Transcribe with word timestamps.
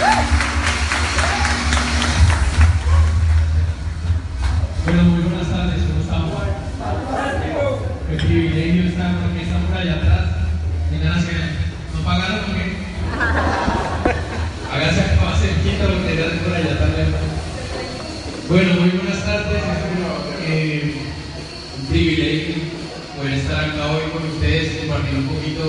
Bueno, 0.00 0.16
muy 5.02 5.20
buenas 5.24 5.50
tardes, 5.50 5.82
¿cómo 5.84 6.00
estamos? 6.00 6.32
Qué 8.08 8.16
privilegio 8.16 8.88
estar 8.88 9.14
porque 9.20 9.42
están 9.42 9.66
por 9.66 9.76
allá 9.76 9.96
atrás. 9.96 10.30
Que 10.90 10.96
no 11.94 12.00
pagaron 12.02 12.38
o 12.38 12.46
qué? 12.46 12.76
Hágase 14.72 15.00
acá 15.02 15.36
cerquita 15.36 15.84
lo 15.84 16.02
que 16.06 16.14
por 16.44 16.54
allá 16.54 16.78
también. 16.78 17.14
Bueno, 18.48 18.80
muy 18.80 18.88
buenas 18.90 19.22
tardes. 19.22 19.62
Eh, 20.46 20.94
un 21.78 21.86
privilegio 21.88 22.54
poder 23.18 23.34
estar 23.34 23.64
acá 23.64 23.92
hoy 23.92 24.08
con 24.12 24.22
ustedes, 24.30 24.78
compartir 24.78 25.18
un 25.18 25.28
poquito 25.28 25.62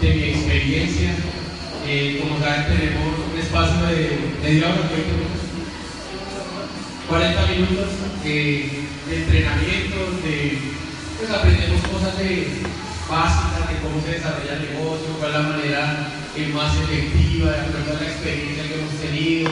de 0.00 0.14
mi 0.14 0.22
experiencia. 0.22 1.16
Eh, 1.88 2.18
como 2.20 2.40
saben, 2.40 2.66
tenemos 2.66 3.15
espacio 3.56 3.86
de 3.86 4.18
media 4.42 4.68
hora, 4.68 4.84
40 7.08 7.46
minutos 7.46 7.88
de, 8.22 8.84
entrenamiento, 9.08 9.96
de, 10.22 10.58
pues 11.16 11.30
aprendemos 11.30 11.80
cosas 11.88 12.18
de, 12.18 12.48
básicas 13.08 13.68
de 13.70 13.80
cómo 13.80 14.02
se 14.04 14.12
desarrolla 14.12 14.56
el 14.56 14.74
negocio, 14.74 15.08
cuál 15.18 15.30
es 15.30 15.36
la 15.36 15.42
manera 15.42 16.08
eh, 16.36 16.52
más 16.52 16.76
efectiva, 16.76 17.50
de 17.50 17.60
acuerdo 17.60 17.96
a 17.96 18.02
la 18.02 18.08
experiencia 18.10 18.62
que 18.68 18.74
hemos 18.76 18.94
tenido, 19.00 19.50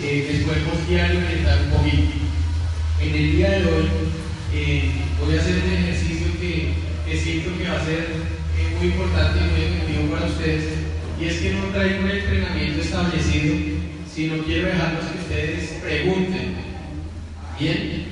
eh, 0.00 0.44
podemos 0.46 0.88
guiar 0.88 1.12
y 1.12 1.16
orientar 1.18 1.58
un 1.64 1.70
poquito. 1.70 2.12
En 3.02 3.14
el 3.14 3.32
día 3.32 3.50
de 3.50 3.66
hoy 3.66 3.88
eh, 4.54 4.90
voy 5.20 5.36
a 5.36 5.40
hacer 5.40 5.56
un 5.56 5.70
ejercicio 5.70 6.28
que, 6.40 6.72
que, 7.04 7.20
siento 7.20 7.58
que 7.58 7.68
va 7.68 7.76
a 7.76 7.84
ser 7.84 8.08
muy 8.78 8.86
importante 8.86 9.38
y 9.38 9.50
muy 9.50 9.60
efectivo 9.66 10.14
para 10.14 10.26
ustedes, 10.26 10.93
y 11.20 11.24
es 11.24 11.36
que 11.38 11.52
no 11.52 11.64
traigo 11.66 12.04
un 12.04 12.10
entrenamiento 12.10 12.80
establecido, 12.80 13.54
sino 14.12 14.42
quiero 14.44 14.68
dejarlos 14.68 15.04
que 15.06 15.18
ustedes 15.18 15.80
pregunten 15.82 16.74
Bien, 17.58 18.06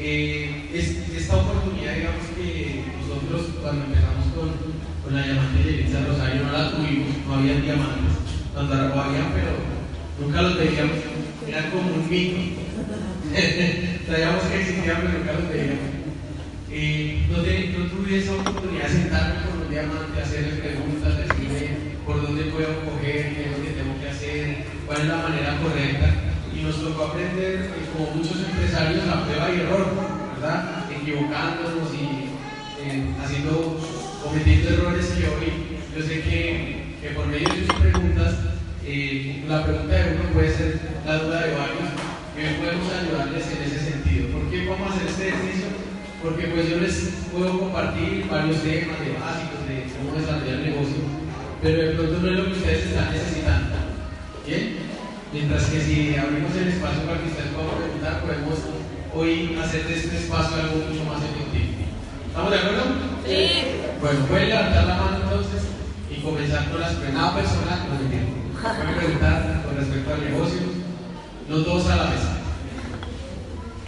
eh, 0.00 0.66
esta 1.14 1.36
oportunidad, 1.36 1.94
digamos 1.94 2.26
que 2.34 2.82
nosotros 2.98 3.54
cuando 3.62 3.84
empezamos 3.84 4.26
con, 4.34 4.50
con 5.04 5.14
la 5.14 5.22
diamante 5.22 5.62
de 5.62 5.74
Elisa 5.78 6.04
Rosario 6.08 6.42
no 6.42 6.52
la 6.52 6.70
tuvimos, 6.72 7.08
no 7.24 7.34
había 7.36 7.60
diamantes, 7.60 8.18
cuando 8.52 8.74
la 8.74 8.82
había, 8.82 9.30
pero 9.32 9.62
nunca 10.18 10.42
los 10.42 10.58
veíamos, 10.58 10.96
era 11.46 11.70
como 11.70 11.86
un 11.86 12.10
mito. 12.10 12.40
Sabíamos 14.10 14.42
que 14.42 14.60
existían, 14.60 14.96
pero 15.02 15.18
nunca 15.18 15.32
los 15.34 15.48
veíamos. 15.48 15.86
Eh, 16.72 17.26
no, 17.30 17.36
no, 17.38 17.90
tuve 17.90 18.18
esa 18.18 18.32
oportunidad 18.32 18.88
de 18.88 18.92
sentarme 18.92 19.34
con 19.46 19.62
un 19.62 19.70
diamante, 19.70 20.20
hacerle 20.20 20.62
preguntas, 20.62 21.14
coger, 22.66 23.34
qué 23.34 23.40
es 23.44 23.58
lo 23.58 23.64
que 23.64 23.70
tengo 23.70 24.00
que 24.00 24.08
hacer, 24.08 24.64
cuál 24.86 25.00
es 25.00 25.06
la 25.06 25.16
manera 25.16 25.58
correcta 25.62 26.30
y 26.54 26.62
nos 26.62 26.82
tocó 26.82 27.04
aprender, 27.04 27.70
como 27.92 28.10
muchos 28.10 28.36
empresarios, 28.36 29.08
a 29.08 29.24
prueba 29.24 29.50
y 29.50 29.60
error, 29.60 29.86
¿verdad? 30.34 30.84
Equivocándonos 30.90 31.88
y 31.94 32.28
eh, 32.82 33.04
haciendo, 33.22 33.78
cometiendo 34.22 34.70
errores 34.70 35.14
y 35.18 35.22
hoy 35.24 35.80
yo 35.96 36.02
sé 36.02 36.20
que, 36.22 36.96
que, 37.00 37.10
por 37.10 37.26
medio 37.26 37.48
de 37.48 37.66
sus 37.66 37.74
preguntas, 37.80 38.34
eh, 38.84 39.44
la 39.48 39.64
pregunta 39.64 39.94
de 39.94 40.16
uno 40.16 40.30
puede 40.32 40.54
ser 40.54 40.80
la 41.06 41.18
duda 41.18 41.46
de 41.46 41.54
varios, 41.54 41.88
que 42.36 42.62
podemos 42.62 42.92
ayudarles 42.92 43.46
en 43.52 43.62
ese 43.64 43.90
sentido. 43.90 44.28
¿Por 44.28 44.50
qué 44.50 44.66
vamos 44.68 44.90
a 44.90 44.94
hacer 44.94 45.08
este 45.08 45.28
ejercicio? 45.28 45.66
Porque 46.22 46.46
pues 46.48 46.68
yo 46.68 46.76
les 46.78 47.10
puedo 47.32 47.58
compartir 47.58 48.26
varios 48.30 48.62
temas 48.62 49.00
de 49.00 49.16
básicos 49.16 49.64
de 49.68 49.84
cómo 49.96 50.18
desarrollar 50.18 50.60
el 50.60 50.70
negocio, 50.70 51.19
pero 51.62 51.82
de 51.82 51.90
pronto 51.92 52.20
no 52.20 52.28
es 52.28 52.36
lo 52.36 52.44
que 52.46 52.52
ustedes 52.52 52.86
están 52.86 53.12
necesitando. 53.12 53.76
¿Bien? 54.46 54.76
Mientras 55.32 55.64
que 55.64 55.80
si 55.80 56.16
abrimos 56.16 56.56
el 56.56 56.68
espacio 56.68 57.02
para 57.04 57.20
que 57.20 57.28
ustedes 57.28 57.52
puedan 57.52 57.78
preguntar, 57.78 58.22
podemos 58.22 58.58
hoy 59.14 59.58
hacer 59.62 59.86
de 59.86 59.94
este 59.94 60.16
espacio 60.16 60.56
algo 60.56 60.76
mucho 60.88 61.04
más 61.04 61.22
efectivo. 61.22 61.86
¿Estamos 62.26 62.50
de 62.50 62.58
acuerdo? 62.58 62.82
Sí. 63.26 63.48
Bueno, 64.00 64.26
pueden 64.26 64.48
levantar 64.48 64.86
la 64.86 64.94
mano 64.94 65.16
entonces 65.22 65.62
y 66.10 66.20
comenzar 66.22 66.70
con 66.70 66.80
las 66.80 66.94
preguntas 66.94 67.34
personal. 67.34 67.78
Pueden 67.86 68.96
preguntar 68.96 69.62
con 69.64 69.76
respecto 69.76 70.14
al 70.14 70.24
negocio, 70.24 70.60
no 71.48 71.56
todos 71.62 71.86
a 71.90 71.96
la 71.96 72.04
vez. 72.10 72.20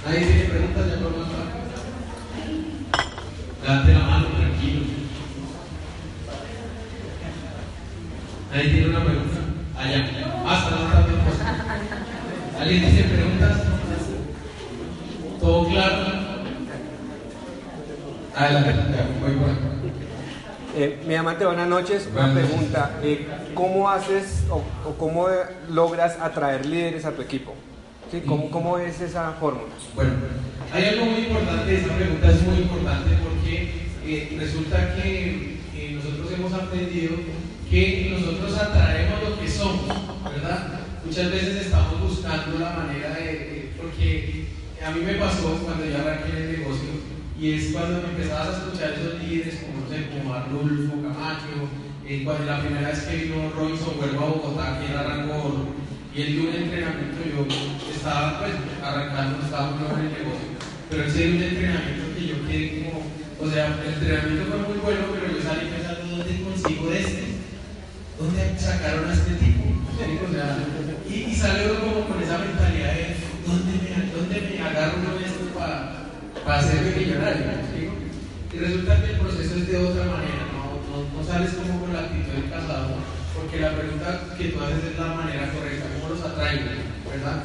¿Nadie 0.05 0.27
tiene 0.27 0.45
preguntas 0.45 0.87
de 0.87 0.93
acuerdo 0.93 1.23
Levante 3.63 3.93
la 3.93 4.01
mano, 4.01 4.42
¿Nadie 8.53 8.69
tiene 8.69 8.89
una 8.89 9.03
pregunta? 9.03 9.39
Allá. 9.79 10.05
Hasta 10.47 10.71
la 10.73 12.61
¿Alguien 12.61 12.85
dice 12.85 13.05
preguntas? 13.05 13.63
¿Todo 15.41 15.69
claro? 15.69 16.05
Adelante, 18.37 18.73
voy 19.21 19.33
por 19.37 19.73
eh, 20.75 21.03
mi 21.07 21.15
amante, 21.15 21.47
buenas 21.47 21.69
noches. 21.69 22.09
Una 22.15 22.33
pregunta. 22.33 22.99
Eh, 23.03 23.27
¿Cómo 23.55 23.91
haces 23.91 24.45
o, 24.51 24.63
cómo 24.99 25.29
logras 25.71 26.19
atraer 26.21 26.67
líderes 26.67 27.07
a 27.07 27.13
tu 27.13 27.23
equipo? 27.23 27.55
¿Sí? 28.11 28.23
¿Cómo, 28.27 28.51
¿Cómo, 28.51 28.79
es 28.79 29.01
esa 29.01 29.33
fórmula? 29.33 29.73
Bueno, 29.95 30.13
hay 30.73 30.85
algo 30.87 31.07
muy 31.07 31.21
importante, 31.21 31.75
esta 31.75 31.95
pregunta 31.95 32.31
es 32.31 32.43
muy 32.43 32.59
importante 32.59 33.11
porque 33.23 33.71
eh, 34.07 34.37
resulta 34.39 34.95
que 34.95 35.59
nosotros 35.95 36.33
hemos 36.33 36.53
aprendido 36.53 37.17
que 37.73 38.13
nosotros 38.13 38.53
atraemos 38.53 39.31
lo 39.31 39.41
que 39.41 39.49
somos, 39.49 39.89
¿verdad? 40.29 40.81
Muchas 41.07 41.33
veces 41.33 41.57
estamos 41.65 42.03
buscando 42.03 42.59
la 42.59 42.77
manera 42.77 43.15
de, 43.15 43.73
porque 43.81 44.45
a 44.85 44.91
mí 44.91 45.01
me 45.01 45.15
pasó 45.15 45.57
cuando 45.65 45.87
yo 45.87 45.97
arranqué 45.97 46.37
el 46.37 46.61
negocio, 46.61 47.01
y 47.41 47.53
es 47.53 47.73
cuando 47.73 48.03
me 48.03 48.09
empezabas 48.13 48.49
a 48.49 48.59
escuchar 48.59 48.93
esos 48.93 49.25
líderes 49.25 49.65
como, 49.65 49.81
no 49.81 49.89
sé, 49.89 50.05
como 50.13 50.35
Arnulfo 50.35 51.01
Camacho, 51.01 51.73
eh, 52.07 52.21
cuando 52.23 52.45
la 52.45 52.61
primera 52.61 52.89
vez 52.91 53.01
que 53.01 53.17
vino 53.17 53.51
Robinson 53.57 53.97
vuelvo 53.97 54.21
a 54.21 54.29
Bogotá, 54.29 54.79
que 54.79 54.93
él 54.93 54.99
arrancó, 54.99 55.73
y 56.15 56.21
él 56.21 56.29
dio 56.29 56.43
un 56.51 56.55
entrenamiento, 56.55 57.25
yo 57.25 57.49
estaba 57.89 58.39
pues 58.39 58.53
arrancando, 58.85 59.41
estaba 59.41 59.71
muy 59.71 59.89
en 59.89 60.13
el 60.13 60.13
negocio, 60.13 60.49
pero 60.91 61.05
él 61.05 61.15
dio 61.15 61.25
un 61.25 61.43
entrenamiento 61.43 62.05
que 62.13 62.27
yo 62.29 62.37
quedé 62.47 62.85
como, 62.85 63.01
o 63.41 63.51
sea, 63.51 63.81
el 63.81 63.95
entrenamiento 63.97 64.45
fue 64.45 64.61
muy 64.61 64.77
bueno, 64.77 65.05
pero 65.09 65.33
yo 65.33 65.41
salí 65.41 65.73
pensando, 65.73 66.21
¿dónde 66.21 66.45
consigo 66.45 66.93
este? 66.93 67.32
¿Dónde 68.23 68.55
sacaron 68.57 69.11
a 69.11 69.15
este 69.15 69.35
tipo? 69.35 69.67
y, 71.11 71.15
y 71.27 71.35
sale 71.35 71.73
uno 71.73 71.81
como 71.81 72.07
con 72.07 72.23
esa 72.23 72.39
mentalidad 72.39 72.95
de 72.95 73.19
¿dónde 73.45 73.73
me, 73.83 73.91
dónde 74.15 74.37
me 74.47 74.63
agarro 74.63 75.03
uno 75.03 75.19
esto 75.19 75.51
para, 75.59 76.07
hacerme 76.47 76.95
millonario? 77.03 77.51
Y 78.53 78.57
resulta 78.59 79.03
que 79.03 79.11
el 79.11 79.19
proceso 79.19 79.57
es 79.57 79.67
de 79.67 79.77
otra 79.77 80.05
manera, 80.07 80.47
no, 80.55 80.79
no, 81.03 81.27
sales 81.27 81.51
como 81.55 81.81
con 81.81 81.93
la 81.93 82.07
actitud 82.07 82.31
del 82.31 82.51
casado, 82.51 82.95
porque 83.35 83.59
la 83.59 83.75
pregunta 83.75 84.21
que 84.39 84.49
tú 84.55 84.61
haces 84.61 84.85
es 84.85 84.99
la 85.01 85.15
manera 85.19 85.51
correcta, 85.51 85.87
¿cómo 85.99 86.15
los 86.15 86.23
atraigo? 86.23 86.71
¿Verdad? 87.11 87.43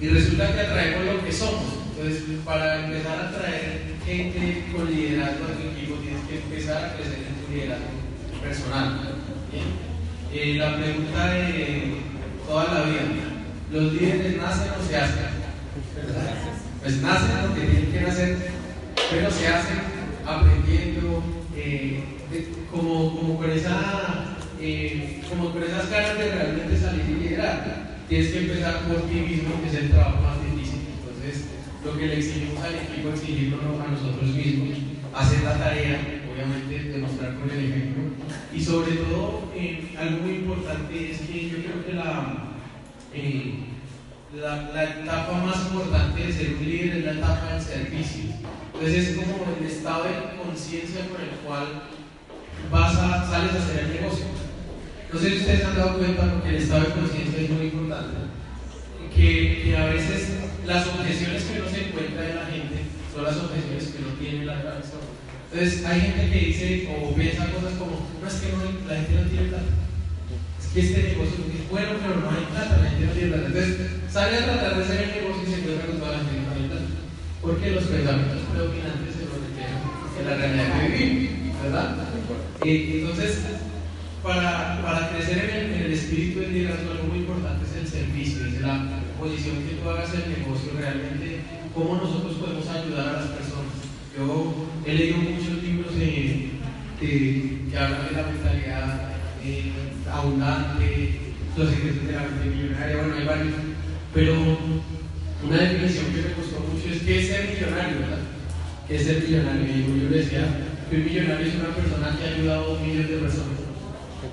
Y 0.00 0.08
resulta 0.08 0.54
que 0.54 0.60
atraemos 0.60 1.04
lo 1.12 1.24
que 1.24 1.32
somos. 1.32 1.92
Entonces, 1.92 2.24
para 2.42 2.86
empezar 2.86 3.20
a 3.20 3.28
atraer 3.28 3.96
gente 4.06 4.64
con 4.72 4.90
liderazgo 4.90 5.44
a 5.44 5.60
tu 5.60 5.76
equipo, 5.76 6.00
tienes 6.00 6.24
que 6.24 6.40
empezar 6.40 6.84
a 6.84 6.96
crecer 6.96 7.18
en 7.20 7.44
tu 7.44 7.52
liderazgo 7.52 8.00
personal. 8.40 9.20
¿bien? 9.52 9.89
Eh, 10.32 10.54
la 10.58 10.76
pregunta 10.76 11.26
de 11.26 11.94
toda 12.46 12.64
la 12.72 12.82
vida, 12.84 13.02
¿los 13.72 13.92
líderes 13.94 14.36
nacen 14.36 14.70
o 14.78 14.88
se 14.88 14.96
hacen? 14.96 15.26
Pues 16.80 17.02
nacen 17.02 17.36
porque 17.48 17.66
tienen 17.66 17.92
que 17.92 18.00
nacer, 18.00 18.36
pero 19.10 19.28
se 19.28 19.48
hacen 19.48 19.80
aprendiendo 20.24 21.24
eh, 21.56 22.04
como, 22.70 23.18
como, 23.18 23.38
con 23.38 23.50
esa, 23.50 24.36
eh, 24.60 25.20
como 25.28 25.50
con 25.50 25.64
esas 25.64 25.90
ganas 25.90 26.16
de 26.16 26.30
realmente 26.30 26.78
salir 26.78 27.04
y 27.08 27.24
liderar. 27.24 27.98
Tienes 28.08 28.30
que 28.30 28.38
empezar 28.38 28.82
por 28.82 29.08
ti 29.08 29.14
mismo, 29.16 29.60
que 29.60 29.68
es 29.68 29.74
el 29.82 29.90
trabajo 29.90 30.22
más 30.22 30.38
difícil. 30.44 30.80
Entonces, 30.94 31.46
lo 31.84 31.98
que 31.98 32.06
le 32.06 32.18
exigimos 32.18 32.62
al 32.62 32.76
equipo, 32.76 33.08
exigirlo 33.08 33.58
a 33.82 33.90
nosotros 33.90 34.30
mismos, 34.30 34.78
hacer 35.12 35.42
la 35.42 35.58
tarea, 35.58 36.19
obviamente 36.44 36.90
demostrar 36.90 37.34
con 37.36 37.50
el 37.50 37.58
ejemplo 37.58 38.10
y 38.54 38.60
sobre 38.60 38.92
todo, 38.96 39.50
eh, 39.54 39.94
algo 39.98 40.22
muy 40.22 40.36
importante 40.36 41.10
es 41.10 41.20
que 41.20 41.50
yo 41.50 41.58
creo 41.58 41.84
que 41.84 41.92
eh, 43.14 43.54
la, 44.34 44.70
la, 44.72 44.84
etapa 44.84 45.32
más 45.44 45.66
importante 45.66 46.26
de 46.26 46.32
ser 46.32 46.54
un 46.54 46.64
líder 46.64 46.96
es 46.98 47.04
la 47.04 47.12
etapa 47.12 47.52
del 47.52 47.62
servicio. 47.62 48.24
Entonces 48.72 49.08
es 49.08 49.16
como 49.16 49.56
el 49.58 49.66
estado 49.66 50.04
de 50.04 50.42
conciencia 50.42 51.06
con 51.08 51.20
el 51.20 51.30
cual 51.44 51.82
vas 52.70 52.94
sales 52.94 53.52
a 53.52 53.58
hacer 53.58 53.84
el 53.84 54.00
negocio. 54.00 54.26
No 55.12 55.18
sé 55.18 55.30
si 55.30 55.36
ustedes 55.38 55.66
han 55.66 55.76
dado 55.76 55.98
cuenta 55.98 56.32
porque 56.32 56.48
el 56.50 56.56
estado 56.56 56.84
de 56.84 56.92
conciencia 56.92 57.40
es 57.40 57.50
muy 57.50 57.66
importante. 57.66 58.16
Que, 59.14 59.62
que, 59.64 59.76
a 59.76 59.86
veces 59.86 60.36
las 60.66 60.86
objeciones 60.86 61.42
que 61.44 61.60
uno 61.60 61.68
se 61.68 61.88
encuentra 61.88 62.30
en 62.30 62.36
la 62.36 62.46
gente 62.46 62.84
son 63.12 63.24
las 63.24 63.36
objeciones 63.36 63.88
que 63.88 64.02
uno 64.02 64.14
tiene 64.20 64.38
en 64.38 64.46
la 64.46 64.62
cabeza. 64.62 64.94
Entonces 65.52 65.84
hay 65.84 66.00
gente 66.00 66.30
que 66.30 66.46
dice 66.46 66.88
o 66.94 67.14
piensa 67.14 67.50
cosas 67.50 67.74
como, 67.74 68.06
no 68.22 68.28
es 68.28 68.34
que 68.38 68.52
no, 68.54 68.62
la 68.86 68.94
gente 69.02 69.18
no 69.18 69.30
tiene 69.30 69.48
plata. 69.50 69.70
Es 70.62 70.66
que 70.70 70.80
este 70.80 71.02
negocio 71.10 71.42
es 71.50 71.70
bueno, 71.70 71.90
pero 71.98 72.22
no 72.22 72.30
hay 72.30 72.46
plata, 72.54 72.78
la 72.78 72.90
gente 72.90 73.06
no 73.06 73.12
tiene 73.12 73.28
plata. 73.34 73.46
Entonces 73.50 73.76
sale 74.06 74.38
a 74.38 74.44
tratar 74.46 74.76
de 74.78 74.84
hacer 74.84 74.98
el 75.02 75.10
negocio 75.10 75.42
y 75.42 75.50
se 75.50 75.58
encuentra 75.58 75.86
con 75.90 75.98
toda 75.98 76.12
la 76.12 76.22
gente 76.22 76.38
que 76.38 76.46
no 76.46 76.68
plata. 76.70 76.86
Porque 77.42 77.70
los 77.74 77.84
pensamientos 77.90 78.46
predominantes 78.46 79.10
se 79.10 79.26
lo 79.26 79.40
en 79.40 80.26
la 80.28 80.36
realidad 80.36 80.68
que 80.70 80.86
vivimos, 80.86 81.62
¿verdad? 81.62 81.96
Y, 82.62 83.00
entonces, 83.00 83.38
para, 84.22 84.82
para 84.82 85.08
crecer 85.10 85.50
en 85.50 85.50
el, 85.50 85.72
en 85.72 85.82
el 85.82 85.92
espíritu 85.92 86.40
del 86.40 86.52
liderazgo, 86.52 86.92
algo 86.92 87.08
muy 87.08 87.26
importante 87.26 87.64
es 87.64 87.74
el 87.74 87.88
servicio, 87.88 88.46
es 88.46 88.60
la 88.60 88.86
posición 89.18 89.64
que 89.66 89.82
tú 89.82 89.88
hagas 89.88 90.12
el 90.14 90.30
negocio 90.30 90.78
realmente, 90.78 91.40
cómo 91.74 91.96
nosotros 91.96 92.36
podemos 92.36 92.68
ayudar 92.68 93.08
a 93.08 93.12
las 93.24 93.30
personas. 93.32 93.79
Yo 94.20 94.52
he 94.84 94.92
leído 94.92 95.16
muchos 95.16 95.62
libros 95.62 95.92
que 95.96 97.72
hablan 97.74 98.04
de 98.04 98.12
la 98.12 98.28
mentalidad 98.28 99.00
eh, 99.42 99.72
abundante, 100.12 101.32
los 101.56 101.70
secretos 101.70 102.06
de 102.06 102.12
la 102.12 102.28
mente 102.28 102.50
millonaria, 102.54 102.96
bueno, 102.98 103.14
hay 103.16 103.24
varios, 103.24 103.54
pero 104.12 104.34
una 105.42 105.56
definición 105.56 106.12
que 106.12 106.20
me 106.20 106.34
gustó 106.36 106.60
mucho 106.68 106.92
es 106.92 107.00
qué 107.00 107.18
es 107.18 107.28
ser 107.28 107.48
millonario, 107.48 108.00
¿verdad? 108.00 108.24
¿Qué 108.86 108.96
es 108.96 109.04
ser 109.04 109.24
millonario? 109.24 109.64
Y 109.64 110.02
yo 110.02 110.10
le 110.10 110.18
decía 110.18 110.44
que 110.90 110.96
un 110.96 111.04
millonario 111.04 111.46
es 111.46 111.54
una 111.54 111.74
persona 111.74 112.18
que 112.18 112.24
ha 112.24 112.34
ayudado 112.36 112.76
a 112.76 112.80
millón 112.80 113.08
de 113.08 113.24
personas. 113.24 113.58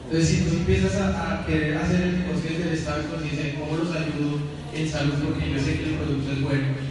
Entonces, 0.03 0.27
si 0.27 0.43
tú 0.43 0.51
empiezas 0.51 0.95
a, 0.99 1.45
querer 1.47 1.77
hacer 1.77 2.01
el 2.01 2.27
negocio 2.27 2.59
del 2.59 2.73
estado 2.75 3.03
de 3.03 3.07
conciencia 3.07 3.55
cómo 3.55 3.77
los 3.77 3.95
ayudo 3.95 4.35
en 4.75 4.89
salud, 4.89 5.15
porque 5.23 5.47
yo 5.47 5.59
sé 5.63 5.79
que 5.79 5.83
el 5.87 5.95
producto 5.95 6.31
es 6.33 6.41
bueno, 6.41 6.86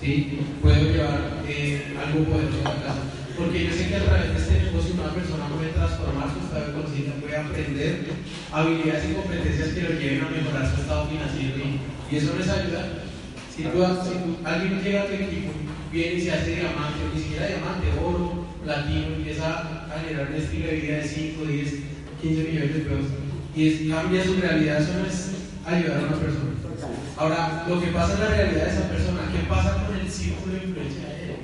¿sí? 0.00 0.38
puedo 0.62 0.82
llevar 0.82 1.42
eh, 1.48 1.94
algo 1.98 2.24
poderoso 2.24 2.60
a 2.64 2.82
casa. 2.82 3.02
Porque 3.36 3.66
yo 3.66 3.72
sé 3.72 3.88
que 3.88 3.96
a 3.96 4.04
través 4.04 4.34
de 4.34 4.38
este 4.38 4.64
negocio 4.64 4.94
una 4.94 5.14
persona 5.14 5.46
puede 5.46 5.70
transformar 5.70 6.26
su 6.34 6.42
estado 6.42 6.66
de 6.66 6.82
conciencia, 6.82 7.20
puede 7.20 7.36
aprender 7.36 8.06
habilidades 8.50 9.10
y 9.10 9.14
competencias 9.14 9.68
que 9.68 9.82
lo 9.82 9.94
lleven 9.94 10.24
a 10.24 10.30
mejorar 10.30 10.66
su 10.66 10.80
estado 10.82 11.06
financiero 11.06 11.54
y, 11.58 12.16
eso 12.16 12.34
les 12.38 12.48
ayuda. 12.48 13.04
Si, 13.54 13.62
tú, 13.64 13.84
alguien 14.44 14.82
llega 14.82 15.02
a 15.02 15.06
tu 15.06 15.14
equipo, 15.14 15.52
viene 15.92 16.14
y 16.14 16.20
se 16.22 16.32
hace 16.32 16.56
diamante, 16.56 17.04
o 17.04 17.14
ni 17.14 17.22
siquiera 17.22 17.46
diamante, 17.46 17.86
oro, 18.02 18.46
platino, 18.64 19.06
empieza 19.14 19.86
a 19.86 20.00
generar 20.00 20.28
un 20.28 20.34
estilo 20.34 20.66
de 20.66 20.76
vida 20.76 20.96
de 20.96 21.04
5, 21.04 21.44
10, 21.44 21.74
15 22.22 22.42
millones 22.44 22.74
de 22.74 22.80
pesos 22.80 23.28
y 23.58 23.66
es, 23.66 23.92
cambia 23.92 24.22
su 24.22 24.36
realidad, 24.36 24.80
eso 24.80 24.92
no 24.94 25.06
es 25.06 25.30
ayudar 25.66 25.98
a 25.98 26.06
una 26.06 26.16
persona. 26.16 26.54
Ahora, 27.16 27.66
lo 27.68 27.80
que 27.80 27.88
pasa 27.88 28.14
en 28.14 28.20
la 28.20 28.28
realidad 28.28 28.64
de 28.66 28.70
esa 28.70 28.88
persona, 28.88 29.17
¿qué 29.17 29.17
pasa 29.48 29.86
con 29.86 29.96
el 29.96 30.10
círculo 30.10 30.54
de 30.54 30.64
influencia 30.68 31.08
de 31.08 31.24
él? 31.24 31.36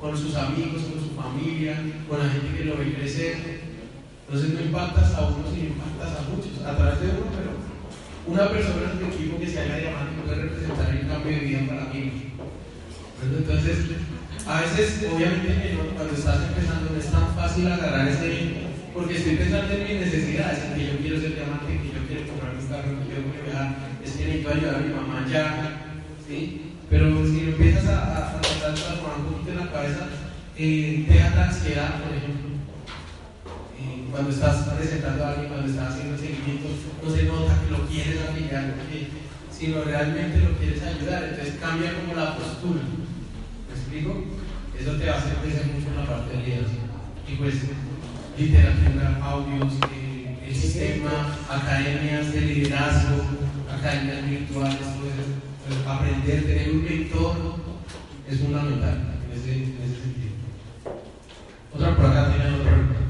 Con 0.00 0.18
sus 0.18 0.34
amigos, 0.34 0.82
con 0.82 0.98
su 0.98 1.14
familia, 1.14 1.78
con 2.08 2.18
la 2.18 2.28
gente 2.28 2.58
que 2.58 2.64
lo 2.64 2.76
ve 2.76 2.94
crecer. 2.94 3.62
Entonces 4.26 4.54
no 4.54 4.60
impactas 4.60 5.14
a 5.14 5.28
uno, 5.28 5.44
sino 5.48 5.78
impactas 5.78 6.18
a 6.18 6.28
muchos, 6.28 6.58
a 6.64 6.76
través 6.76 7.00
de 7.00 7.06
uno, 7.06 7.30
pero 7.36 7.52
una 8.26 8.48
persona 8.50 8.92
en 8.92 8.98
tu 8.98 9.06
equipo 9.14 9.38
que 9.38 9.46
se 9.46 9.60
haga 9.60 9.78
diamante 9.78 10.22
puede 10.24 10.42
representar 10.42 10.90
el 10.90 11.06
cambio 11.06 11.32
de 11.32 11.46
vida 11.46 11.60
para 11.68 11.84
mí. 11.92 12.32
Entonces, 13.22 13.78
a 14.46 14.60
veces, 14.60 15.06
obviamente, 15.06 15.78
cuando 15.94 16.14
estás 16.14 16.48
empezando 16.48 16.90
no 16.90 16.98
es 16.98 17.06
tan 17.06 17.28
fácil 17.36 17.70
agarrar 17.70 18.08
ese, 18.08 18.72
porque 18.94 19.16
estoy 19.16 19.36
pensando 19.36 19.72
en 19.72 19.84
mis 19.84 20.06
necesidades, 20.06 20.64
en 20.64 20.74
que 20.74 20.86
yo 20.86 20.98
quiero 20.98 21.20
ser 21.20 21.34
diamante, 21.34 21.78
que 21.78 21.94
yo 21.94 22.02
quiero 22.08 22.26
comprar 22.26 22.56
un 22.58 22.66
carro, 22.66 22.90
que 22.98 23.14
yo 23.14 23.22
quiero 23.22 23.44
viajar 23.46 23.92
es 24.04 24.12
que 24.12 24.24
necesito 24.24 24.50
ayudar 24.50 24.74
a 24.74 24.78
mi 24.78 24.94
mamá 24.94 25.26
ya, 25.30 25.86
¿sí? 26.26 26.71
Pero 26.92 27.24
si 27.24 27.40
lo 27.40 27.52
empiezas 27.52 27.88
a, 27.88 28.36
a, 28.36 28.40
tratar 28.42 28.74
de 28.74 28.80
transformar 28.82 29.16
un 29.24 29.32
poquito 29.32 29.52
en 29.52 29.64
la 29.64 29.72
cabeza, 29.72 30.08
eh, 30.58 31.06
te 31.08 31.14
da 31.16 31.48
ansiedad, 31.48 32.02
por 32.04 32.14
ejemplo. 32.14 32.52
Eh, 33.80 34.08
cuando 34.10 34.28
estás 34.28 34.68
presentando 34.76 35.24
a 35.24 35.30
alguien, 35.30 35.48
cuando 35.48 35.72
estás 35.72 35.94
haciendo 35.94 36.18
seguimiento, 36.18 36.68
no 37.02 37.08
se 37.08 37.22
nota 37.22 37.56
que 37.64 37.70
lo 37.72 37.88
quieres 37.88 38.20
afiliar, 38.20 38.74
sino 39.50 39.84
realmente 39.84 40.44
lo 40.44 40.52
quieres 40.58 40.82
ayudar. 40.82 41.32
Entonces 41.32 41.54
cambia 41.58 41.96
como 41.96 42.12
la 42.12 42.36
postura. 42.36 42.84
¿Me 42.84 43.72
explico? 43.72 44.24
Eso 44.78 44.92
te 44.92 45.06
va 45.08 45.14
a 45.14 45.18
hacer 45.18 45.36
crecer 45.40 45.72
mucho 45.72 45.88
en 45.88 45.96
la 45.96 46.04
parte 46.04 46.36
de 46.36 46.42
liderazgo. 46.44 46.76
Y 47.26 47.34
pues, 47.36 47.54
literatura, 48.36 49.16
audios, 49.24 49.72
eh, 49.96 50.36
el 50.46 50.54
sistema, 50.54 51.40
academias 51.48 52.34
de 52.34 52.40
liderazgo, 52.42 53.16
academias 53.80 54.28
virtuales, 54.28 54.92
aprender, 55.86 56.46
tener 56.46 56.70
un 56.70 56.84
lector 56.84 57.36
es 58.28 58.40
fundamental 58.40 59.18
en 59.24 59.38
ese, 59.38 59.52
en 59.52 59.78
ese 59.82 60.02
sentido. 60.02 60.32
Otra 61.74 61.96
por 61.96 62.06
acá 62.06 62.32
tiene 62.32 62.56
otra 62.56 62.70
pregunta. 62.70 63.00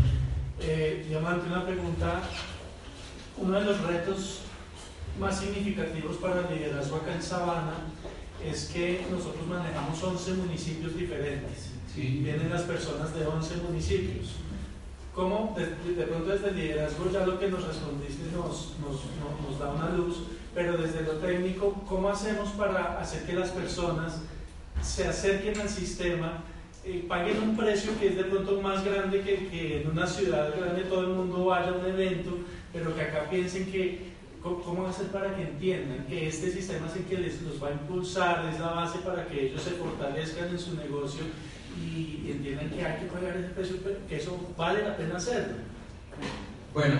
Eh, 0.60 1.06
Diamante, 1.08 1.46
una 1.46 1.66
pregunta. 1.66 2.22
Uno 3.36 3.58
de 3.58 3.64
los 3.64 3.80
retos 3.80 4.40
más 5.18 5.38
significativos 5.40 6.16
para 6.16 6.48
el 6.48 6.56
liderazgo 6.56 6.96
acá 6.96 7.14
en 7.14 7.22
Sabana 7.22 7.74
es 8.44 8.70
que 8.72 9.06
nosotros 9.10 9.46
manejamos 9.46 10.02
11 10.02 10.34
municipios 10.34 10.96
diferentes. 10.96 11.70
Sí. 11.92 12.20
Vienen 12.22 12.50
las 12.50 12.62
personas 12.62 13.14
de 13.14 13.26
11 13.26 13.56
municipios. 13.68 14.36
¿Cómo, 15.14 15.54
de, 15.56 15.94
de, 15.94 16.04
pronto 16.04 16.30
desde 16.30 16.48
el 16.48 16.56
liderazgo 16.56 17.10
ya 17.12 17.26
lo 17.26 17.38
que 17.38 17.50
nos 17.50 17.66
respondiste 17.66 18.32
nos, 18.34 18.72
nos, 18.80 19.02
nos 19.46 19.58
da 19.58 19.70
una 19.70 19.90
luz, 19.90 20.22
pero 20.54 20.76
desde 20.76 21.02
lo 21.02 21.12
técnico, 21.12 21.82
¿cómo 21.88 22.08
hacemos 22.08 22.50
para 22.50 23.00
hacer 23.00 23.24
que 23.24 23.32
las 23.32 23.50
personas 23.50 24.20
se 24.82 25.06
acerquen 25.06 25.60
al 25.60 25.68
sistema, 25.68 26.44
eh, 26.84 27.04
paguen 27.08 27.40
un 27.42 27.56
precio 27.56 27.92
que 27.98 28.08
es 28.08 28.16
de 28.16 28.24
pronto 28.24 28.60
más 28.60 28.84
grande 28.84 29.20
que, 29.20 29.82
en 29.82 29.90
una 29.90 30.06
ciudad 30.06 30.54
grande 30.56 30.82
todo 30.82 31.02
el 31.02 31.08
mundo 31.08 31.46
vaya 31.46 31.70
a 31.70 31.74
un 31.74 31.86
evento, 31.86 32.38
pero 32.72 32.94
que 32.94 33.02
acá 33.02 33.28
piensen 33.30 33.70
que 33.70 34.12
¿Cómo 34.42 34.88
hacer 34.88 35.06
para 35.06 35.36
que 35.36 35.42
entiendan 35.42 36.04
que 36.06 36.26
este 36.26 36.50
sistema 36.50 36.88
es 36.88 36.96
el 36.96 37.04
que 37.04 37.16
les, 37.16 37.42
los 37.42 37.62
va 37.62 37.68
a 37.68 37.72
impulsar, 37.72 38.44
es 38.52 38.58
la 38.58 38.70
base 38.70 38.98
para 38.98 39.24
que 39.24 39.46
ellos 39.46 39.62
se 39.62 39.70
fortalezcan 39.70 40.48
en 40.48 40.58
su 40.58 40.74
negocio 40.74 41.22
y, 41.80 42.28
entiendan 42.28 42.68
que 42.70 42.84
hay 42.84 43.00
que 43.00 43.06
pagar 43.06 43.36
ese 43.36 43.50
precio, 43.50 43.76
que 44.08 44.16
eso 44.16 44.52
vale 44.56 44.82
la 44.82 44.96
pena 44.96 45.16
hacerlo? 45.16 45.54
Bueno, 46.74 46.96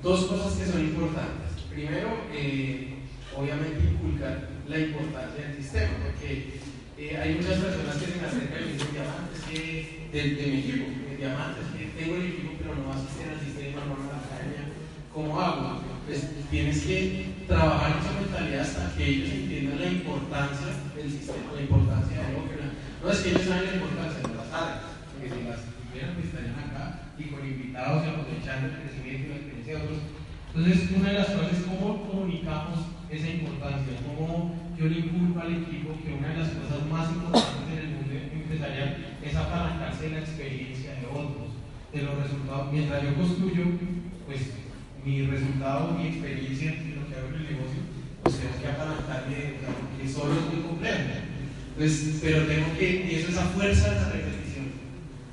dos 0.00 0.26
cosas 0.26 0.52
que 0.52 0.66
son 0.66 0.80
importantes. 0.80 1.47
Primero, 1.78 2.26
eh, 2.34 2.98
obviamente 3.38 3.86
inculcar 3.86 4.50
la 4.66 4.78
importancia 4.82 5.46
del 5.46 5.62
sistema, 5.62 5.94
porque 6.02 6.58
eh, 6.98 7.14
hay 7.14 7.38
muchas 7.38 7.62
personas 7.62 8.02
que 8.02 8.06
se 8.10 8.18
me 8.18 8.26
acercan 8.26 8.66
y 8.66 8.72
dicen 8.74 8.98
diamantes 8.98 9.38
que, 9.46 10.10
de, 10.10 10.18
de, 10.34 10.46
mi 10.50 10.58
equipo, 10.58 10.90
diamantes 11.14 11.70
que 11.78 11.94
tengo 11.94 12.18
el 12.18 12.34
equipo 12.34 12.58
pero 12.58 12.74
no 12.82 12.90
asisten 12.90 13.30
al 13.30 13.38
sistema, 13.46 13.86
no 13.86 13.94
a 13.94 14.10
la 14.10 14.18
academia, 14.26 14.74
¿cómo 15.14 15.38
hago? 15.38 15.78
Pues 16.02 16.26
tienes 16.50 16.82
que 16.82 17.46
trabajar 17.46 18.02
esa 18.02 18.26
mentalidad 18.26 18.66
hasta 18.66 18.98
que 18.98 19.06
ellos 19.06 19.30
entiendan 19.38 19.78
la 19.78 19.86
importancia 19.86 20.82
del 20.98 21.06
sistema, 21.14 21.54
la 21.54 21.62
importancia 21.62 22.18
de 22.18 22.26
algo 22.26 22.42
que 22.50 22.58
no 22.58 23.06
es 23.06 23.18
que 23.22 23.30
ellos 23.30 23.46
saben 23.46 23.70
la 23.70 23.78
importancia, 23.78 24.18
de 24.18 24.34
las 24.34 24.50
saben, 24.50 24.78
porque 25.14 25.30
si 25.30 25.46
las 25.46 25.62
supieran 25.62 26.10
pues 26.18 26.26
estarían 26.26 26.58
acá 26.58 27.14
y 27.14 27.22
con 27.30 27.46
invitados 27.46 28.02
y 28.02 28.08
aprovechando 28.10 28.66
el 28.66 28.82
crecimiento 28.82 29.22
y 29.22 29.30
la 29.30 29.38
experiencia 29.38 29.78
de 29.78 29.82
otros 29.86 30.17
entonces, 30.54 30.90
una 30.96 31.08
de 31.10 31.18
las 31.18 31.28
cosas 31.28 31.52
es 31.52 31.64
cómo 31.64 32.06
comunicamos 32.08 32.78
esa 33.10 33.28
importancia, 33.28 34.00
cómo 34.04 34.54
yo 34.78 34.86
le 34.86 34.98
inculco 34.98 35.40
al 35.40 35.52
equipo 35.52 35.96
que 36.04 36.14
una 36.14 36.28
de 36.28 36.38
las 36.38 36.50
cosas 36.50 36.86
más 36.90 37.10
importantes 37.10 37.72
en 37.72 37.78
el 37.78 37.94
mundo 37.94 38.14
empresarial 38.14 39.16
es 39.22 39.36
apalancarse 39.36 40.04
de 40.04 40.10
la 40.10 40.20
experiencia 40.20 40.92
de 40.94 41.06
otros, 41.06 41.56
de 41.92 42.02
los 42.02 42.14
resultados. 42.22 42.72
Mientras 42.72 43.02
yo 43.02 43.14
construyo, 43.14 43.64
pues 44.26 44.40
mi 45.04 45.26
resultado, 45.26 45.92
mi 45.92 46.08
experiencia 46.08 46.72
en 46.72 46.96
lo 46.96 47.08
que 47.08 47.14
hago 47.16 47.28
en 47.28 47.34
el 47.34 47.50
negocio, 47.52 47.80
pues 48.22 48.38
tengo 48.38 48.60
que 48.60 48.68
apalancarme 48.68 49.36
de 49.36 49.56
que 50.00 50.08
solo 50.08 50.32
es 50.34 50.46
muy. 50.52 50.58
Entonces, 51.78 52.18
pero 52.20 52.42
tengo 52.46 52.76
que, 52.76 53.06
y 53.06 53.14
eso 53.14 53.30
es 53.30 53.38
a 53.38 53.54
fuerza 53.54 53.90
de 53.90 54.00
la 54.00 54.08
repetición. 54.08 54.66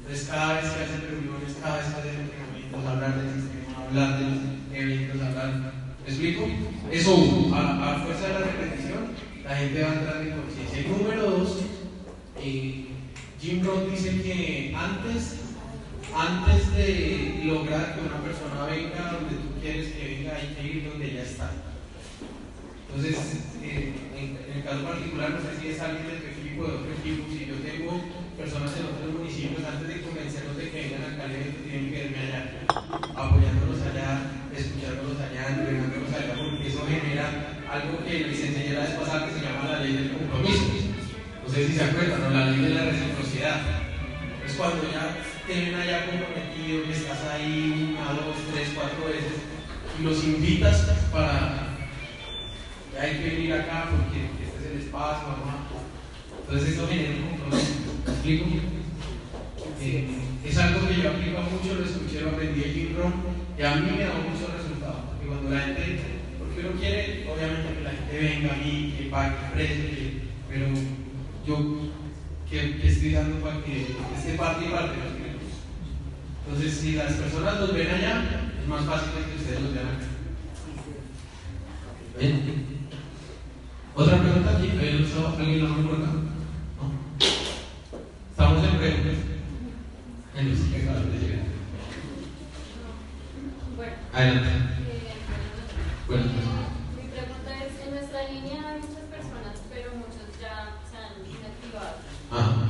Entonces, 0.01 0.27
cada 0.29 0.61
vez 0.61 0.69
que 0.69 0.83
hacen 0.83 1.01
reuniones, 1.01 1.57
cada 1.59 1.77
vez 1.77 1.85
que 1.85 1.99
hacen 2.01 2.21
entrenamientos, 2.21 2.85
hablar 2.85 3.15
del 3.17 3.33
sistema, 3.33 3.81
hablar 3.81 4.19
del 4.19 4.54
eventos. 4.75 5.21
¿Me 6.05 6.11
explico? 6.11 6.47
Eso 6.91 7.49
a, 7.55 8.03
fuerza 8.03 8.27
de 8.27 8.33
la 8.33 8.39
repetición, 8.39 9.09
la 9.43 9.55
gente 9.55 9.81
va 9.81 9.89
a 9.89 9.93
entrar 9.93 10.21
en 10.21 10.33
conciencia. 10.37 10.91
Número 10.91 11.31
dos, 11.31 11.57
eh, 12.37 12.85
Jim 13.41 13.63
Rohn 13.65 13.89
dice 13.89 14.21
que 14.21 14.75
antes, 14.77 15.39
antes 16.13 16.75
de 16.75 17.41
lograr 17.45 17.95
que 17.95 18.01
una 18.01 18.21
persona 18.21 18.65
venga 18.69 19.17
donde 19.17 19.35
tú 19.35 19.59
quieres 19.61 19.93
que 19.93 20.07
venga, 20.07 20.35
hay 20.35 20.55
que 20.55 20.77
ir 20.77 20.89
donde 20.89 21.13
ya 21.13 21.23
está. 21.23 21.51
Entonces, 22.87 23.17
eh, 23.63 23.93
en, 24.15 24.37
el 24.55 24.63
caso 24.63 24.85
particular, 24.85 25.31
no 25.31 25.41
sé 25.41 25.59
si 25.59 25.67
es 25.69 25.81
alguien 25.81 26.05
de 26.05 26.21
tu 26.21 26.27
equipo, 26.39 26.67
de 26.67 26.73
otro 26.73 26.91
equipo, 26.93 27.25
si 27.33 27.45
yo 27.45 27.55
tengo 27.65 27.99
personas 28.37 28.71
en 28.77 28.85
otros 28.93 29.19
municipios, 29.19 29.65
antes 29.65 29.87
de 29.87 30.01
convencerlos 30.01 30.57
de 30.57 30.69
que 30.69 30.81
vengan 30.85 31.03
al 31.03 31.17
Cali, 31.17 31.35
tienen 31.65 31.91
que 31.91 31.97
verme 31.97 32.19
allá, 32.29 32.61
apoyándolos 33.15 33.81
allá, 33.81 34.34
escuchándolos 34.57 35.19
allá, 35.19 35.47
entrenándolos 35.49 36.13
allá, 36.13 36.33
porque 36.35 36.67
eso 36.67 36.81
genera 36.87 37.25
algo 37.69 38.03
que 38.05 38.19
les 38.19 38.39
enseñé 38.39 38.73
la 38.73 38.81
vez 38.81 38.95
pasada 38.95 39.27
que 39.27 39.39
se 39.39 39.45
llama 39.45 39.71
la 39.71 39.79
ley 39.79 39.93
del 39.93 40.11
compromiso. 40.11 40.65
No 41.43 41.53
sé 41.53 41.67
si 41.67 41.73
se 41.73 41.83
acuerdan, 41.83 42.21
¿no? 42.21 42.29
la 42.29 42.51
ley 42.51 42.61
de 42.61 42.69
la 42.69 42.85
reciprocidad. 42.85 43.61
Es 44.45 44.53
cuando 44.53 44.83
ya 44.91 45.17
te 45.47 45.53
ven 45.53 45.75
allá 45.75 46.05
comprometido, 46.05 46.83
que 46.85 46.91
estás 46.91 47.23
ahí 47.33 47.95
una, 47.97 48.13
dos, 48.13 48.35
tres, 48.53 48.69
cuatro 48.75 49.05
veces, 49.07 49.43
y 49.99 50.03
los 50.03 50.23
invitas 50.23 50.89
para 51.11 51.75
ya 52.95 53.01
hay 53.01 53.17
que 53.17 53.29
venir 53.29 53.53
acá 53.53 53.91
porque 53.91 54.23
este 54.23 54.55
es 54.57 54.71
el 54.71 54.79
espacio, 54.87 55.27
mamá. 55.27 55.67
Entonces 56.47 56.69
eso 56.73 56.87
genera 56.87 57.11
un 57.11 57.37
compromiso. 57.37 57.91
¿Me 58.05 58.13
explico? 58.13 58.45
Eh, 59.81 60.07
es 60.45 60.57
algo 60.57 60.87
que 60.87 61.01
yo 61.01 61.09
aplico 61.09 61.41
mucho, 61.41 61.75
lo 61.75 61.85
escuché, 61.85 62.21
lo 62.21 62.29
aprendí 62.29 62.63
en 62.63 62.73
Jim 62.73 62.95
y 63.57 63.61
a 63.61 63.75
mí 63.75 63.91
me 63.91 64.03
da. 64.03 64.11
Porque 64.11 64.44
cuando 65.45 65.55
la 65.55 65.75
gente, 65.75 66.01
porque 66.39 66.61
uno 66.61 66.79
quiere, 66.79 67.27
obviamente, 67.29 67.75
que 67.75 67.83
la 67.83 67.91
gente 67.91 68.19
venga 68.19 68.53
a 68.53 68.57
mí, 68.57 68.95
que 68.97 69.09
pague 69.09 69.35
precio, 69.53 69.85
pero 70.49 70.67
yo, 71.45 71.91
que, 72.49 72.87
estoy 72.87 73.11
dando 73.11 73.37
para 73.45 73.61
que 73.63 73.95
esté 74.17 74.33
parte 74.37 74.65
y 74.65 74.69
parte? 74.69 74.93
Entonces, 76.47 76.73
si 76.73 76.93
las 76.93 77.13
personas 77.13 77.59
los 77.59 77.73
ven 77.73 77.89
allá, 77.89 78.51
es 78.61 78.67
más 78.67 78.85
fácil 78.85 79.09
que 79.13 79.41
ustedes 79.41 79.61
los 79.61 79.73
vean 79.73 79.87
acá. 79.87 80.05
Otra 83.95 84.17
pregunta 84.21 84.57
aquí, 84.57 84.69
¿alguien 84.69 85.01
lo 85.01 85.89
por 85.89 85.95
acá? 85.95 86.11
¿No? 86.77 86.91
Estamos 88.31 88.63
en 88.63 88.77
preguntas. 88.77 89.15
En 90.35 90.49
los 90.49 90.59
que 90.59 90.81
acaban 90.81 91.11
de 91.11 91.17
llegar. 91.17 91.45
Bueno. 93.77 93.93
Adelante. 94.13 94.49
Eh, 94.49 95.05
bueno, 96.07 96.21
pues. 96.21 96.45
Mi 97.01 97.09
pregunta 97.09 97.49
es, 97.65 97.73
en 97.81 97.89
nuestra 97.97 98.29
línea 98.29 98.61
hay 98.61 98.77
muchas 98.77 99.09
personas, 99.09 99.57
pero 99.73 99.97
muchos 99.97 100.29
ya 100.37 100.77
se 100.85 101.01
han 101.01 101.17
desactivado. 101.25 101.97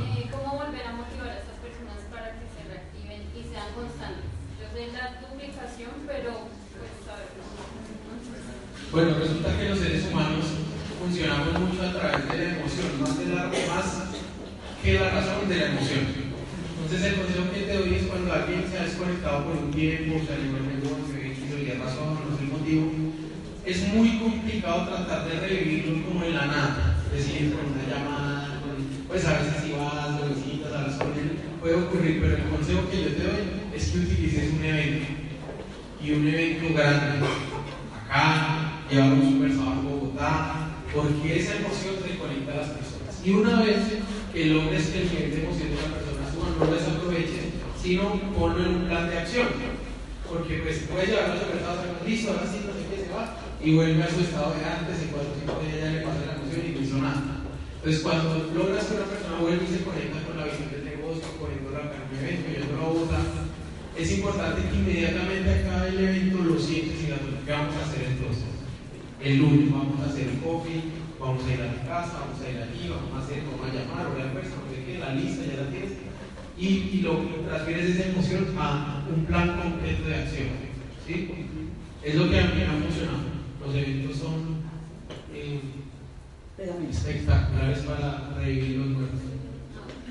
Eh, 0.07 0.31
¿Cómo 0.31 0.55
volver 0.55 0.87
a 0.87 0.95
motivar 0.95 1.35
a 1.35 1.43
estas 1.43 1.59
personas 1.59 1.99
para 2.07 2.39
que 2.39 2.47
se 2.47 2.63
reactiven 2.63 3.27
y 3.35 3.43
sean 3.43 3.75
constantes? 3.75 4.31
Yo 4.55 4.71
sé 4.71 4.87
la 4.95 5.19
duplicación, 5.19 6.07
pero 6.07 6.47
pues 6.47 6.95
a 7.11 7.19
ver. 7.19 7.35
Bueno, 8.95 9.19
resulta 9.19 9.51
que 9.59 9.67
los 9.67 9.79
seres 9.83 10.07
humanos 10.07 10.45
funcionamos 10.95 11.59
mucho 11.59 11.83
a 11.83 11.91
través 11.91 12.23
de 12.31 12.37
la 12.39 12.49
emoción, 12.55 12.87
más, 13.03 13.19
de 13.19 13.25
la, 13.35 13.51
más 13.51 14.15
que 14.79 14.93
la 14.95 15.09
razón 15.11 15.43
de 15.51 15.55
la 15.59 15.67
emoción. 15.75 16.07
Entonces 16.07 17.03
el 17.03 17.19
consejo 17.19 17.51
que 17.51 17.67
te 17.67 17.77
doy 17.77 17.93
es 17.99 18.07
cuando 18.07 18.31
alguien 18.31 18.63
se 18.71 18.79
ha 18.79 18.87
desconectado 18.87 19.43
por 19.43 19.59
un 19.59 19.71
tiempo, 19.75 20.23
se 20.23 20.33
alimentó 20.33 20.71
el 20.71 20.79
negocio, 20.79 21.59
y 21.59 21.65
la 21.67 21.83
razón, 21.83 22.15
no 22.15 22.37
sé 22.37 22.43
el 22.43 22.51
motivo, 22.55 22.91
es 23.65 23.87
muy 23.93 24.19
complicado 24.19 24.87
tratar 24.87 25.27
de 25.27 25.39
revivirlo 25.39 26.05
como 26.05 26.23
en 26.23 26.35
la 26.35 26.45
nada, 26.45 27.03
es 27.15 27.25
decir, 27.25 27.55
con 27.55 27.73
una 27.73 27.81
llamada, 27.89 28.61
pues 29.07 29.25
a 29.25 29.39
veces 29.39 29.63
si 29.63 29.71
vas, 29.71 30.19
lo 30.19 30.29
visitas, 30.29 30.71
a 30.71 30.81
las 30.83 30.93
cosas, 30.95 31.13
puede 31.59 31.75
ocurrir, 31.75 32.21
pero 32.21 32.35
el 32.37 32.49
consejo 32.49 32.89
que 32.91 33.03
yo 33.03 33.09
te 33.09 33.23
doy 33.23 33.43
es 33.73 33.89
que 33.89 33.97
utilices 33.97 34.53
un 34.53 34.65
evento, 34.65 35.07
y 36.03 36.11
un 36.11 36.27
evento 36.27 36.73
grande, 36.75 37.25
acá, 38.05 38.81
llevamos 38.91 39.17
un 39.17 39.31
conversado 39.31 39.69
a 39.71 39.81
Bogotá, 39.81 40.65
porque 40.95 41.27
esa 41.35 41.59
emoción 41.59 41.99
reconecta 41.99 42.55
a 42.55 42.63
las 42.63 42.71
personas. 42.79 43.11
Y 43.19 43.29
una 43.35 43.59
vez 43.61 43.99
que 44.31 44.45
logres 44.45 44.87
que 44.87 45.01
el 45.03 45.09
nivel 45.11 45.31
de 45.31 45.43
emoción 45.43 45.69
de 45.75 45.75
la 45.75 45.91
persona 45.91 46.23
suba, 46.31 46.55
no 46.55 46.71
desaproveches, 46.71 47.51
sino 47.75 48.15
ponlo 48.31 48.63
en 48.63 48.75
un 48.79 48.87
plan 48.87 49.11
de 49.11 49.19
acción. 49.19 49.51
Porque 50.23 50.63
pues 50.63 50.87
puede 50.87 51.11
llevar 51.11 51.35
a 51.35 51.39
su 51.39 51.51
mercado 51.51 51.83
listo, 52.07 52.31
ahora 52.31 52.47
sí, 52.47 52.63
no 52.63 52.71
sé 52.71 52.87
qué 52.87 52.97
se 53.03 53.11
va, 53.11 53.35
y 53.59 53.75
vuelve 53.75 54.01
a 54.01 54.09
su 54.09 54.23
estado 54.23 54.55
de 54.55 54.63
antes, 54.63 55.03
y 55.03 55.11
cuando 55.11 55.35
tiempo 55.35 55.59
ya 55.67 55.91
le 55.91 56.01
pasa 56.01 56.31
la 56.31 56.39
emoción 56.39 56.63
y 56.63 56.71
no 56.71 56.81
hizo 56.81 56.97
nada. 57.03 57.43
Entonces, 57.75 58.01
cuando 58.01 58.31
logras 58.55 58.87
que 58.87 58.95
una 58.95 59.11
persona 59.11 59.43
vuelva 59.43 59.63
y 59.67 59.69
se 59.75 59.83
conecta 59.83 60.23
con 60.23 60.39
la 60.39 60.47
visión 60.47 60.71
del 60.71 60.85
negocio, 60.95 61.27
poniéndola 61.37 61.91
acá 61.91 61.95
en 61.99 62.07
un 62.07 62.17
evento, 62.23 62.47
yendo 62.55 62.73
a 62.79 62.87
Bogotá, 62.87 63.21
es 63.99 64.07
importante 64.15 64.63
que 64.63 64.75
inmediatamente 64.79 65.47
acá 65.59 65.91
el 65.91 65.99
evento 65.99 66.39
lo 66.39 66.55
sientes 66.55 67.03
y 67.03 67.11
la 67.11 67.19
¿qué 67.19 67.51
vamos 67.51 67.75
a 67.75 67.83
hacer 67.83 68.01
entonces? 68.15 68.54
El 69.21 69.37
lunes 69.37 69.71
vamos 69.71 70.01
a 70.01 70.07
hacer 70.09 70.27
coffee, 70.43 70.83
vamos 71.19 71.43
a 71.45 71.53
ir 71.53 71.61
a 71.61 71.71
tu 71.73 71.87
casa, 71.87 72.19
vamos 72.19 72.41
a 72.41 72.49
ir 72.49 72.57
allí, 72.57 72.89
vamos 72.89 73.13
a 73.15 73.19
hacer, 73.23 73.43
vamos 73.49 73.69
a 73.69 73.73
llamar, 73.73 74.07
o 74.07 74.17
la 74.19 74.29
fuerza, 74.31 74.55
no 74.55 74.69
sé 74.69 74.75
qué, 74.85 74.99
la 74.99 75.13
lista 75.15 75.45
ya 75.45 75.63
la 75.63 75.69
tienes. 75.69 75.93
Y, 76.57 76.67
y 76.67 77.01
lo 77.01 77.17
transfieres 77.47 77.95
esa 77.95 78.09
emoción 78.09 78.45
a 78.57 79.03
un 79.13 79.25
plan 79.25 79.57
completo 79.59 80.07
de 80.07 80.15
acción. 80.15 80.47
¿sí? 81.05 81.29
Es 82.03 82.15
lo 82.15 82.29
que 82.29 82.39
a 82.39 82.45
mí 82.45 82.53
me 82.55 82.65
ha 82.65 82.71
funcionado. 82.71 83.35
Los 83.65 83.75
eventos 83.75 84.17
son 84.17 84.63
eh, 85.33 85.59
espectaculares 86.89 87.79
para 87.79 88.29
revivir 88.37 88.77
los 88.77 88.87
muertos. 88.87 89.19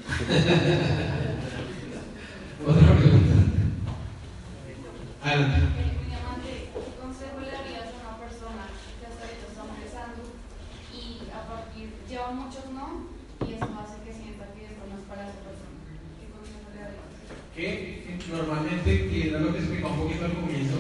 Otra 2.66 2.96
pregunta. 2.96 3.34
Adelante. 5.22 5.60
Muchos 12.32 12.64
no 12.72 13.12
y 13.46 13.52
eso 13.54 13.68
hace 13.78 14.00
que 14.04 14.12
sienta 14.12 14.52
que 14.54 14.64
esto 14.64 14.82
no 14.88 14.96
es 14.98 15.04
para 15.08 15.22
esa 15.28 15.40
persona. 15.44 15.74
¿Qué 17.54 17.94
normalmente, 18.30 19.08
que 19.08 19.28
era 19.28 19.40
lo 19.40 19.52
que 19.52 19.58
explicaba 19.58 19.94
un 19.94 20.00
poquito 20.00 20.24
al 20.24 20.32
comienzo, 20.32 20.76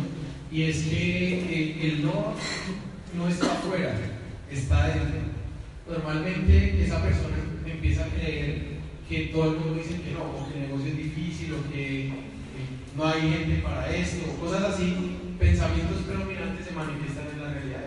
y 0.50 0.62
es 0.62 0.84
que 0.84 1.40
eh, 1.50 1.88
el 1.88 2.04
no 2.04 2.34
no 3.16 3.28
está 3.28 3.52
afuera, 3.52 3.94
está 4.50 4.88
dentro. 4.88 5.20
Normalmente 5.88 6.82
esa 6.82 7.02
persona 7.02 7.36
empieza 7.66 8.04
a 8.04 8.08
creer 8.08 8.78
que 9.08 9.26
todo 9.26 9.52
el 9.52 9.58
mundo 9.58 9.74
dice 9.74 10.00
que 10.00 10.12
no, 10.12 10.24
o 10.24 10.48
que 10.48 10.54
el 10.54 10.66
negocio 10.66 10.90
es 10.90 10.96
difícil, 10.96 11.54
o 11.54 11.70
que 11.70 12.12
no 12.96 13.06
hay 13.06 13.20
gente 13.20 13.62
para 13.62 13.94
esto, 13.94 14.26
cosas 14.40 14.74
así, 14.74 15.16
pensamientos 15.38 16.02
predominantes 16.02 16.66
se 16.66 16.72
manifiestan 16.72 17.28
en 17.34 17.42
la 17.42 17.52
realidad. 17.52 17.86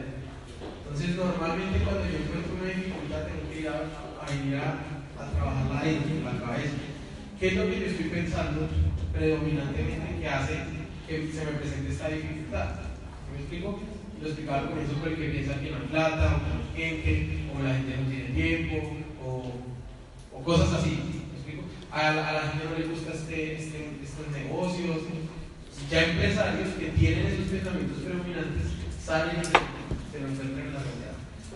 Entonces, 0.83 1.15
normalmente 1.15 1.79
cuando 1.83 2.05
yo 2.05 2.17
encuentro 2.23 2.55
una 2.55 2.71
dificultad, 2.71 3.27
tengo 3.27 3.46
a, 3.65 4.29
venir 4.29 4.61
a, 4.61 4.77
trabajar 5.33 5.65
la 5.65 6.31
la 6.31 6.45
cabeza. 6.45 6.77
¿Qué 7.39 7.47
es 7.47 7.53
lo 7.55 7.65
que 7.69 7.79
yo 7.79 7.85
estoy 7.87 8.09
pensando 8.09 8.67
predominantemente 9.13 10.19
que 10.19 10.29
hace 10.29 10.53
que 11.07 11.31
se 11.31 11.45
me 11.45 11.51
presente 11.57 11.91
esta 11.91 12.09
dificultad? 12.09 12.75
¿Me 13.33 13.39
explico? 13.39 13.79
Lo 14.21 14.27
explicaba 14.27 14.69
con 14.69 14.79
eso 14.79 14.93
por 14.93 15.09
el 15.09 15.15
que 15.15 15.29
piensa 15.29 15.59
que 15.59 15.71
no 15.71 15.77
hay 15.77 15.87
plata, 15.89 16.25
o 16.25 16.37
no 16.37 16.75
hay 16.75 17.01
gente, 17.01 17.45
o 17.53 17.63
la 17.63 17.73
gente 17.75 17.97
no 17.97 18.09
tiene 18.09 18.29
tiempo, 18.33 18.75
o, 19.23 19.53
o 20.33 20.43
cosas 20.43 20.73
así. 20.73 20.97
¿Me 21.31 21.37
explico? 21.37 21.63
A, 21.91 22.13
la 22.13 22.51
gente 22.53 22.65
no 22.65 22.77
le 22.77 22.93
gusta 22.93 23.13
este, 23.13 23.57
este, 23.57 23.77
estos 24.03 24.27
negocios. 24.33 24.97
Ya 25.91 26.03
empresarios 26.03 26.73
que 26.73 26.87
tienen 26.97 27.27
esos 27.27 27.47
pensamientos 27.47 28.01
predominantes 28.03 28.75
salen 28.99 29.39
y 29.39 29.45
se 29.45 30.19
lo 30.19 30.27
encuentran 30.27 30.67
en 30.67 30.73
la 30.73 30.81
realidad. 30.81 31.15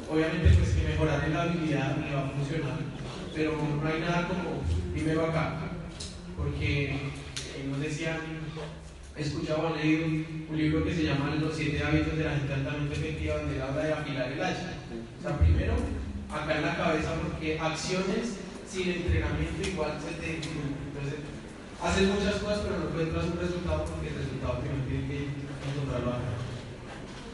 Obviamente, 0.09 0.57
pues 0.57 0.70
la 1.31 1.43
habilidad 1.43 1.97
me 1.97 2.13
va 2.13 2.27
a 2.27 2.29
funcionar, 2.29 2.77
pero 3.33 3.51
no 3.55 3.87
hay 3.87 4.01
nada 4.01 4.27
como 4.27 4.61
primero 4.93 5.25
acá, 5.25 5.59
porque 6.37 6.85
eh, 6.85 7.67
nos 7.69 7.79
decían, 7.79 8.17
he 9.15 9.21
escuchado, 9.21 9.71
o 9.71 9.75
leído 9.75 10.05
un 10.05 10.57
libro 10.57 10.83
que 10.83 10.93
se 10.93 11.03
llama 11.03 11.35
Los 11.39 11.55
siete 11.55 11.83
hábitos 11.83 12.17
de 12.17 12.23
la 12.23 12.35
gente 12.35 12.53
altamente 12.53 12.95
efectiva, 12.95 13.37
donde 13.37 13.61
habla 13.61 13.83
de 13.83 13.93
afilar 13.93 14.31
el 14.31 14.43
hacha. 14.43 14.73
O 15.19 15.21
sea, 15.21 15.37
primero, 15.37 15.73
acá 16.29 16.57
en 16.57 16.65
la 16.65 16.75
cabeza, 16.75 17.13
porque 17.21 17.59
acciones 17.59 18.39
sin 18.67 18.89
entrenamiento 18.89 19.67
igual 19.67 19.99
se 19.99 20.15
te 20.19 20.35
Entonces, 20.35 21.19
haces 21.81 22.07
muchas 22.07 22.35
cosas, 22.35 22.59
pero 22.63 22.79
no 22.79 22.89
encuentras 22.89 23.25
un 23.25 23.39
resultado 23.39 23.85
porque 23.85 24.07
el 24.07 24.15
resultado 24.15 24.59
primero 24.59 24.83
tiene 24.87 25.07
que 25.07 25.19
encontrarlo 25.71 26.09
acá. 26.11 26.31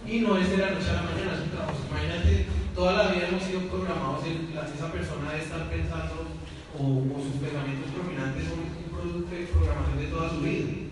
Y 0.05 0.21
no 0.21 0.37
es 0.37 0.49
de 0.49 0.57
la 0.57 0.71
noche 0.71 0.89
a 0.89 0.93
la 0.93 1.03
mañana, 1.03 1.33
es 1.33 1.41
un 1.41 1.49
trabajo. 1.49 1.77
Imagínate 1.89 2.56
toda 2.77 2.93
la 2.93 3.09
vida 3.09 3.29
hemos 3.29 3.41
sido 3.41 3.61
programados, 3.73 4.21
esa 4.21 4.91
persona 4.93 5.33
debe 5.33 5.43
estar 5.49 5.65
pensando 5.65 6.29
o, 6.77 6.85
sus 7.25 7.41
pensamientos 7.41 7.89
prominentes 7.89 8.45
son 8.53 8.69
un 8.69 8.93
producto 8.93 9.33
de 9.33 9.49
programación 9.49 9.97
de 9.97 10.13
toda 10.13 10.29
su 10.29 10.39
vida. 10.45 10.85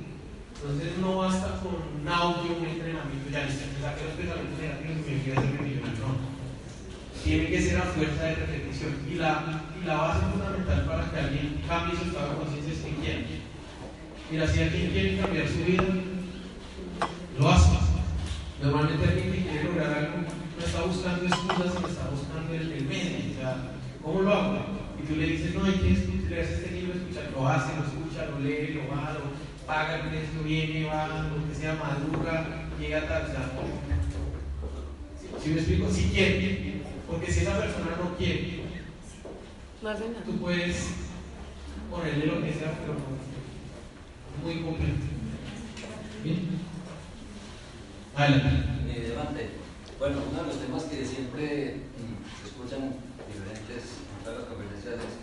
Entonces 0.58 0.98
no 0.98 1.22
basta 1.22 1.62
con 1.62 1.78
un 1.78 2.08
audio, 2.10 2.58
un 2.58 2.66
entrenamiento, 2.66 3.30
ya 3.30 3.46
listo, 3.46 3.70
me 3.70 3.86
saqué 3.86 4.02
los 4.02 4.18
pensamientos 4.18 4.58
negativos 4.58 4.98
y 4.98 5.12
me 5.14 5.22
quiero 5.22 5.38
hacer 5.38 5.62
millonario. 5.62 6.02
No. 6.02 6.34
Tiene 7.22 7.46
que 7.54 7.62
ser 7.62 7.78
a 7.78 7.94
fuerza 7.94 8.24
de 8.24 8.34
repetición. 8.34 8.94
Y 9.06 9.14
la, 9.22 9.62
y 9.78 9.86
la 9.86 9.96
base 9.96 10.26
fundamental 10.26 10.86
para 10.90 11.06
que 11.06 11.20
alguien 11.22 11.62
cambie 11.70 11.98
su 12.02 12.10
estado 12.10 12.34
de 12.34 12.38
conciencia 12.42 12.74
es 12.74 12.82
que 12.82 12.98
quiere. 12.98 13.26
Mira, 14.34 14.48
si 14.50 14.58
alguien 14.58 14.90
quiere 14.90 15.18
cambiar 15.22 15.48
su 15.48 15.62
vida, 15.70 15.86
lo 17.38 17.46
hace. 17.46 17.78
Normalmente 18.58 19.06
alguien 19.06 19.32
que 19.34 19.42
quiere 19.46 19.64
lograr 19.70 19.94
algo 19.94 20.45
no 20.58 20.66
está 20.66 20.82
buscando 20.84 21.26
excusas 21.26 21.82
me 21.82 21.90
está 21.90 22.10
buscando 22.10 22.54
el, 22.54 22.72
el 22.72 22.86
medio. 22.86 23.32
O 23.32 23.36
sea, 23.36 23.58
¿cómo 24.02 24.22
lo 24.22 24.34
hago? 24.34 24.60
Y 25.02 25.08
tú 25.08 25.16
le 25.16 25.28
dices, 25.28 25.54
no, 25.54 25.66
hay 25.66 25.74
que 25.74 25.94
escuchar, 25.94 26.40
este 26.40 26.72
libro, 26.72 26.94
escuchar, 26.94 27.32
lo 27.34 27.48
hace, 27.48 27.76
lo 27.76 27.84
escucha, 27.84 28.26
lo 28.28 28.40
lee, 28.40 28.74
lo 28.74 28.96
va, 28.96 29.14
lo 29.14 29.66
paga 29.68 29.96
el 29.96 30.10
precio, 30.10 30.44
viene, 30.44 30.86
va, 30.86 31.08
lo 31.08 31.48
que 31.48 31.56
sea, 31.56 31.76
madruga, 31.76 32.68
llega 32.80 33.00
a 33.00 33.08
tal. 33.08 33.24
O 33.24 33.28
sea, 33.28 33.52
si 35.44 35.50
me 35.50 35.58
explico, 35.58 35.92
si 35.92 36.04
quiere, 36.10 36.82
porque 37.08 37.32
si 37.32 37.42
esa 37.42 37.58
persona 37.58 37.98
no 38.02 38.18
quiere, 38.18 38.64
tú 40.26 40.38
puedes 40.40 40.88
ponerle 41.92 42.26
lo 42.26 42.42
que 42.42 42.54
sea, 42.54 42.80
pero 42.80 42.94
no, 42.94 44.44
muy 44.44 44.62
completo. 44.64 45.06
Bien. 46.24 46.50
Adelante. 48.16 48.74
Eh, 48.90 49.65
bueno, 50.00 50.20
uno 50.30 50.42
de 50.44 50.48
los 50.48 50.60
temas 50.60 50.84
que 50.84 51.06
siempre 51.06 51.80
mm, 51.96 52.20
se 52.36 52.44
escuchan 52.52 53.00
diferentes 53.32 54.04
en 54.04 54.20
todas 54.24 54.40
las 54.44 54.48
conferencias 54.52 55.00
es 55.00 55.16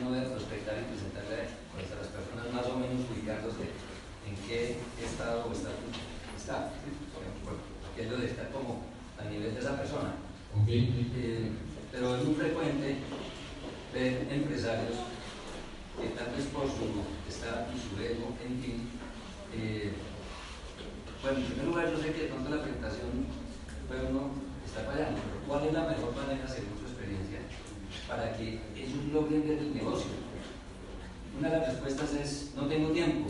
uno 0.00 0.12
de 0.16 0.32
prospectar 0.32 0.80
y 0.80 0.88
presentarle 0.88 1.52
pues, 1.76 1.92
a 1.92 2.00
las 2.00 2.08
personas 2.08 2.48
más 2.48 2.66
o 2.72 2.80
menos 2.80 3.04
ubicándose 3.12 3.68
en 4.24 4.34
qué 4.48 4.80
estado 4.96 5.44
o 5.44 5.52
estatus 5.52 5.92
está. 6.36 6.72
qué 7.94 8.02
es 8.02 8.10
lo 8.10 8.16
de 8.16 8.26
estar 8.26 8.48
como 8.50 8.88
a 9.20 9.24
nivel 9.28 9.52
de 9.54 9.60
esa 9.60 9.76
persona. 9.76 10.16
Eh, 10.66 11.52
pero 11.92 12.16
es 12.16 12.24
muy 12.24 12.34
frecuente 12.34 12.96
ver 13.92 14.26
empresarios 14.30 14.96
que 16.00 16.08
tal 16.16 16.32
vez 16.32 16.46
por 16.48 16.64
su 16.64 17.04
estatus, 17.28 17.76
su 17.76 18.00
ego, 18.00 18.32
en 18.40 18.56
fin, 18.60 18.88
eh, 19.52 19.92
bueno, 21.22 21.38
en 21.38 21.44
primer 21.44 21.66
lugar 21.66 21.90
yo 21.92 21.98
sé 22.00 22.12
que 22.12 22.22
de 22.22 22.28
pronto 22.28 22.50
la 22.50 22.62
presentación 22.62 23.41
pero 23.92 24.08
¿cuál 25.46 25.66
es 25.66 25.72
la 25.72 25.84
mejor 25.84 26.16
manera, 26.16 26.48
según 26.48 26.78
su 26.80 26.86
experiencia, 26.88 27.40
para 28.08 28.32
que 28.36 28.60
ellos 28.72 29.04
logren 29.12 29.46
ver 29.46 29.58
el 29.58 29.74
negocio? 29.74 30.10
Una 31.38 31.50
de 31.50 31.58
las 31.58 31.68
respuestas 31.68 32.12
es, 32.14 32.52
no 32.56 32.66
tengo 32.66 32.90
tiempo, 32.90 33.28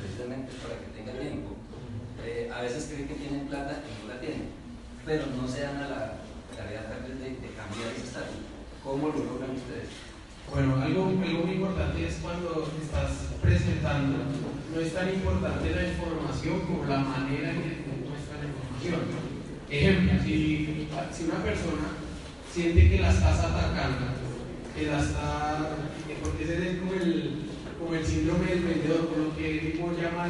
precisamente 0.00 0.50
para 0.62 0.78
que 0.80 0.86
tenga 0.98 1.12
tiempo. 1.18 1.54
Eh, 2.24 2.50
a 2.52 2.62
veces 2.62 2.90
creen 2.90 3.08
que 3.08 3.14
tienen 3.14 3.46
plata 3.46 3.82
y 3.86 4.02
no 4.02 4.14
la 4.14 4.20
tienen, 4.20 4.50
pero 5.04 5.26
no 5.26 5.46
se 5.46 5.62
dan 5.62 5.76
a 5.76 5.88
la 5.88 6.12
vez 6.66 7.18
de, 7.20 7.30
de 7.38 7.50
cambiar 7.54 7.92
ese 7.94 8.06
estatus. 8.06 8.42
¿Cómo 8.82 9.08
lo 9.08 9.18
logran 9.18 9.54
ustedes? 9.54 9.90
Bueno, 10.50 10.80
algo, 10.80 11.06
algo 11.06 11.42
muy 11.44 11.54
importante 11.54 12.06
es 12.06 12.16
cuando 12.22 12.66
estás 12.80 13.34
presentando, 13.42 14.18
no 14.72 14.80
es 14.80 14.94
tan 14.94 15.08
importante 15.12 15.74
la 15.74 15.88
información 15.88 16.60
como 16.60 16.84
la 16.86 16.98
manera 16.98 17.50
en 17.50 17.62
que 17.62 17.70
te 17.82 17.94
muestra 18.06 18.38
la 18.38 18.46
información. 18.46 19.25
Ejemplo, 19.68 20.12
si, 20.22 20.88
si 21.12 21.24
una 21.24 21.42
persona 21.42 21.88
siente 22.52 22.88
que 22.88 23.00
la 23.00 23.10
estás 23.10 23.40
atacando, 23.40 24.06
que 24.76 24.86
la 24.86 25.00
está, 25.00 25.70
porque 26.22 26.44
ese 26.44 26.70
es 26.70 26.78
como 26.78 26.92
el, 26.94 27.46
como 27.78 27.94
el 27.94 28.06
síndrome 28.06 28.46
del 28.46 28.62
vendedor, 28.62 29.08
como 29.08 29.24
lo 29.24 29.36
que 29.36 29.58
tipo 29.58 29.92
llama 29.92 30.28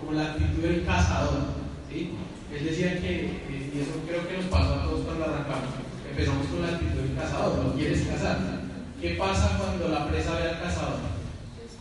como 0.00 0.12
la 0.12 0.32
actitud 0.32 0.62
del 0.62 0.84
cazador. 0.84 1.44
¿sí? 1.90 2.12
Él 2.54 2.64
decía 2.64 3.00
que, 3.00 3.30
y 3.50 3.80
eso 3.80 4.00
creo 4.06 4.26
que 4.26 4.36
nos 4.38 4.46
pasó 4.46 4.74
a 4.74 4.84
todos 4.84 5.04
cuando 5.04 5.24
arrancamos, 5.24 5.74
empezamos 6.08 6.46
con 6.46 6.62
la 6.62 6.68
actitud 6.68 7.00
del 7.00 7.16
cazador, 7.16 7.64
lo 7.64 7.74
quieres 7.74 8.02
cazar 8.02 8.64
¿Qué 9.00 9.10
pasa 9.16 9.58
cuando 9.58 9.88
la 9.88 10.08
presa 10.08 10.34
ve 10.34 10.48
al 10.48 10.60
cazador? 10.62 10.96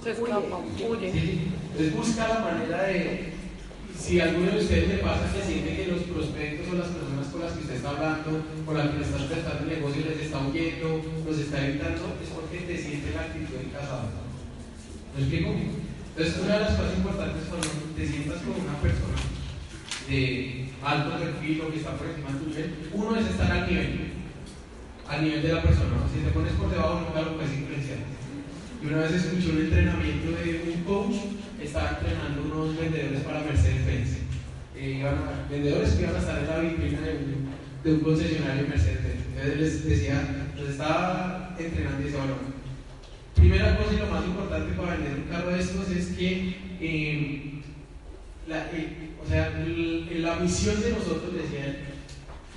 Se 0.03 0.12
escapa, 0.12 0.57
huye. 0.57 1.07
Entonces 1.07 1.95
busca 1.95 2.27
la 2.27 2.39
manera 2.39 2.83
de, 2.83 3.33
si 3.97 4.19
a 4.19 4.25
alguno 4.25 4.51
de 4.51 4.59
ustedes 4.59 4.88
le 4.89 4.97
pasa 4.97 5.31
que 5.33 5.41
siente 5.41 5.75
que 5.75 5.88
los 5.88 6.03
prospectos 6.03 6.67
o 6.67 6.75
las 6.75 6.88
personas 6.88 7.27
con 7.31 7.41
las 7.41 7.53
que 7.53 7.62
usted 7.62 7.75
está 7.75 7.89
hablando, 7.89 8.43
con 8.65 8.77
las 8.77 8.89
que 8.89 8.97
le 9.00 9.05
está 9.05 9.17
prestando 9.17 9.63
el 9.63 9.69
negocio, 9.79 10.05
les 10.05 10.19
está 10.21 10.39
huyendo, 10.39 11.01
los 11.25 11.38
está 11.39 11.65
evitando, 11.65 12.17
es 12.21 12.29
porque 12.29 12.58
te 12.67 12.77
siente 12.77 13.13
la 13.13 13.21
actitud 13.21 13.56
del 13.56 13.71
cazador. 13.71 14.12
¿Me 15.15 15.21
explico? 15.21 15.49
Entonces, 15.53 16.41
una 16.43 16.53
de 16.53 16.60
las 16.60 16.75
cosas 16.75 16.97
importantes 16.97 17.43
cuando 17.49 17.67
te 17.95 18.08
sientas 18.08 18.41
con 18.41 18.53
una 18.53 18.77
persona 18.82 19.17
de 20.10 20.69
alto 20.84 21.10
perfil 21.17 21.62
o 21.62 21.71
que 21.71 21.77
está 21.77 21.97
por 21.97 22.08
encima 22.08 22.29
de 22.32 22.39
tu 22.39 22.49
nivel, 22.49 22.69
uno 22.93 23.15
es 23.15 23.25
estar 23.27 23.51
al 23.51 23.67
nivel 23.67 24.13
a 25.08 25.17
nivel 25.17 25.41
de 25.41 25.53
la 25.53 25.62
persona. 25.62 26.08
Si 26.12 26.23
te 26.23 26.32
pones 26.32 26.53
por 26.53 26.69
debajo, 26.69 27.01
nunca 27.01 27.21
lo 27.21 27.36
puedes 27.36 27.53
influenciar. 27.53 27.99
Y 28.82 28.86
una 28.88 28.97
vez 28.97 29.12
escuché 29.13 29.51
un 29.51 29.60
entrenamiento 29.60 30.32
de 30.32 30.73
un 30.73 30.84
coach, 30.84 31.15
estaba 31.65 31.99
entrenando 31.99 32.41
unos 32.43 32.78
vendedores 32.78 33.21
para 33.21 33.41
Mercedes-Benz. 33.41 34.10
Eh, 34.76 35.06
vendedores 35.49 35.91
que 35.91 36.04
iban 36.04 36.15
a 36.15 36.19
estar 36.19 36.39
en 36.39 36.47
la 36.47 36.60
vitrina 36.60 36.99
de 37.02 37.93
un, 37.93 37.99
concesionario 37.99 38.67
Mercedes-Benz. 38.67 39.26
Entonces 39.36 39.60
les 39.60 39.86
decía, 39.86 40.47
los 40.56 40.69
estaba 40.69 41.56
entrenando 41.58 42.02
y 42.02 42.04
decía, 42.06 42.19
bueno, 42.19 42.36
primera 43.36 43.78
cosa 43.78 43.93
y 43.93 43.97
lo 43.97 44.08
más 44.08 44.26
importante 44.26 44.76
para 44.76 44.95
vender 44.95 45.13
un 45.15 45.30
carro 45.30 45.49
de 45.52 45.60
estos 45.60 45.89
es 45.89 46.08
que, 46.17 46.56
eh, 46.80 47.62
la, 48.47 48.65
eh, 48.71 49.12
o 49.23 49.28
sea, 49.28 49.52
la 49.56 50.36
misión 50.36 50.82
de 50.82 50.91
nosotros, 50.91 51.34
decía 51.34 51.89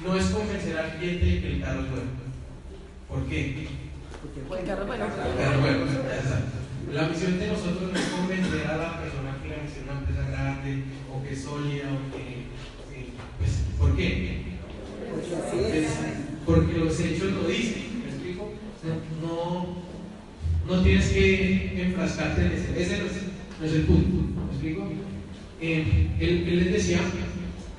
no 0.05 0.15
es 0.15 0.27
convencer 0.27 0.77
al 0.77 0.99
cliente 0.99 1.25
de 1.25 1.41
que 1.41 1.53
el 1.55 1.63
carro 1.63 1.81
es 1.81 1.91
bueno 1.91 2.27
¿Por 3.09 3.25
qué? 3.27 3.69
Porque 4.49 4.63
el 4.63 4.69
carro 4.69 4.87
bueno. 4.87 5.07
La 6.93 7.09
misión 7.09 7.39
de 7.39 7.49
nosotros 7.49 7.93
no 7.93 7.99
es 7.99 8.07
convencer 8.07 8.67
a 8.69 8.77
la 8.77 9.01
persona 9.01 9.37
que 9.43 9.49
la 9.49 9.63
misión 9.63 9.85
es 9.85 9.91
una 9.91 9.99
empresa 9.99 10.31
grande 10.31 10.85
o 11.13 11.23
que 11.23 11.33
es 11.33 11.43
sólida 11.43 11.85
o 11.91 12.17
que. 12.17 12.47
Pues, 13.39 13.51
¿Por 13.79 13.97
qué? 13.97 14.43
Porque 16.47 16.79
los 16.79 17.01
hechos 17.01 17.33
lo 17.33 17.49
dicen. 17.49 18.03
¿Me 18.05 18.11
explico? 18.11 18.53
No, 19.21 19.83
no 20.69 20.83
tienes 20.83 21.09
que 21.09 21.83
enfrascarte 21.83 22.47
en 22.47 22.53
ese. 22.53 22.83
Ese 22.83 22.99
no 22.99 23.67
es, 23.67 23.73
el 23.73 23.83
punto. 23.83 24.43
¿Me 24.47 24.53
explico? 24.53 24.89
Eh, 25.61 26.09
él, 26.21 26.49
él 26.49 26.65
les 26.65 26.73
decía, 26.73 27.01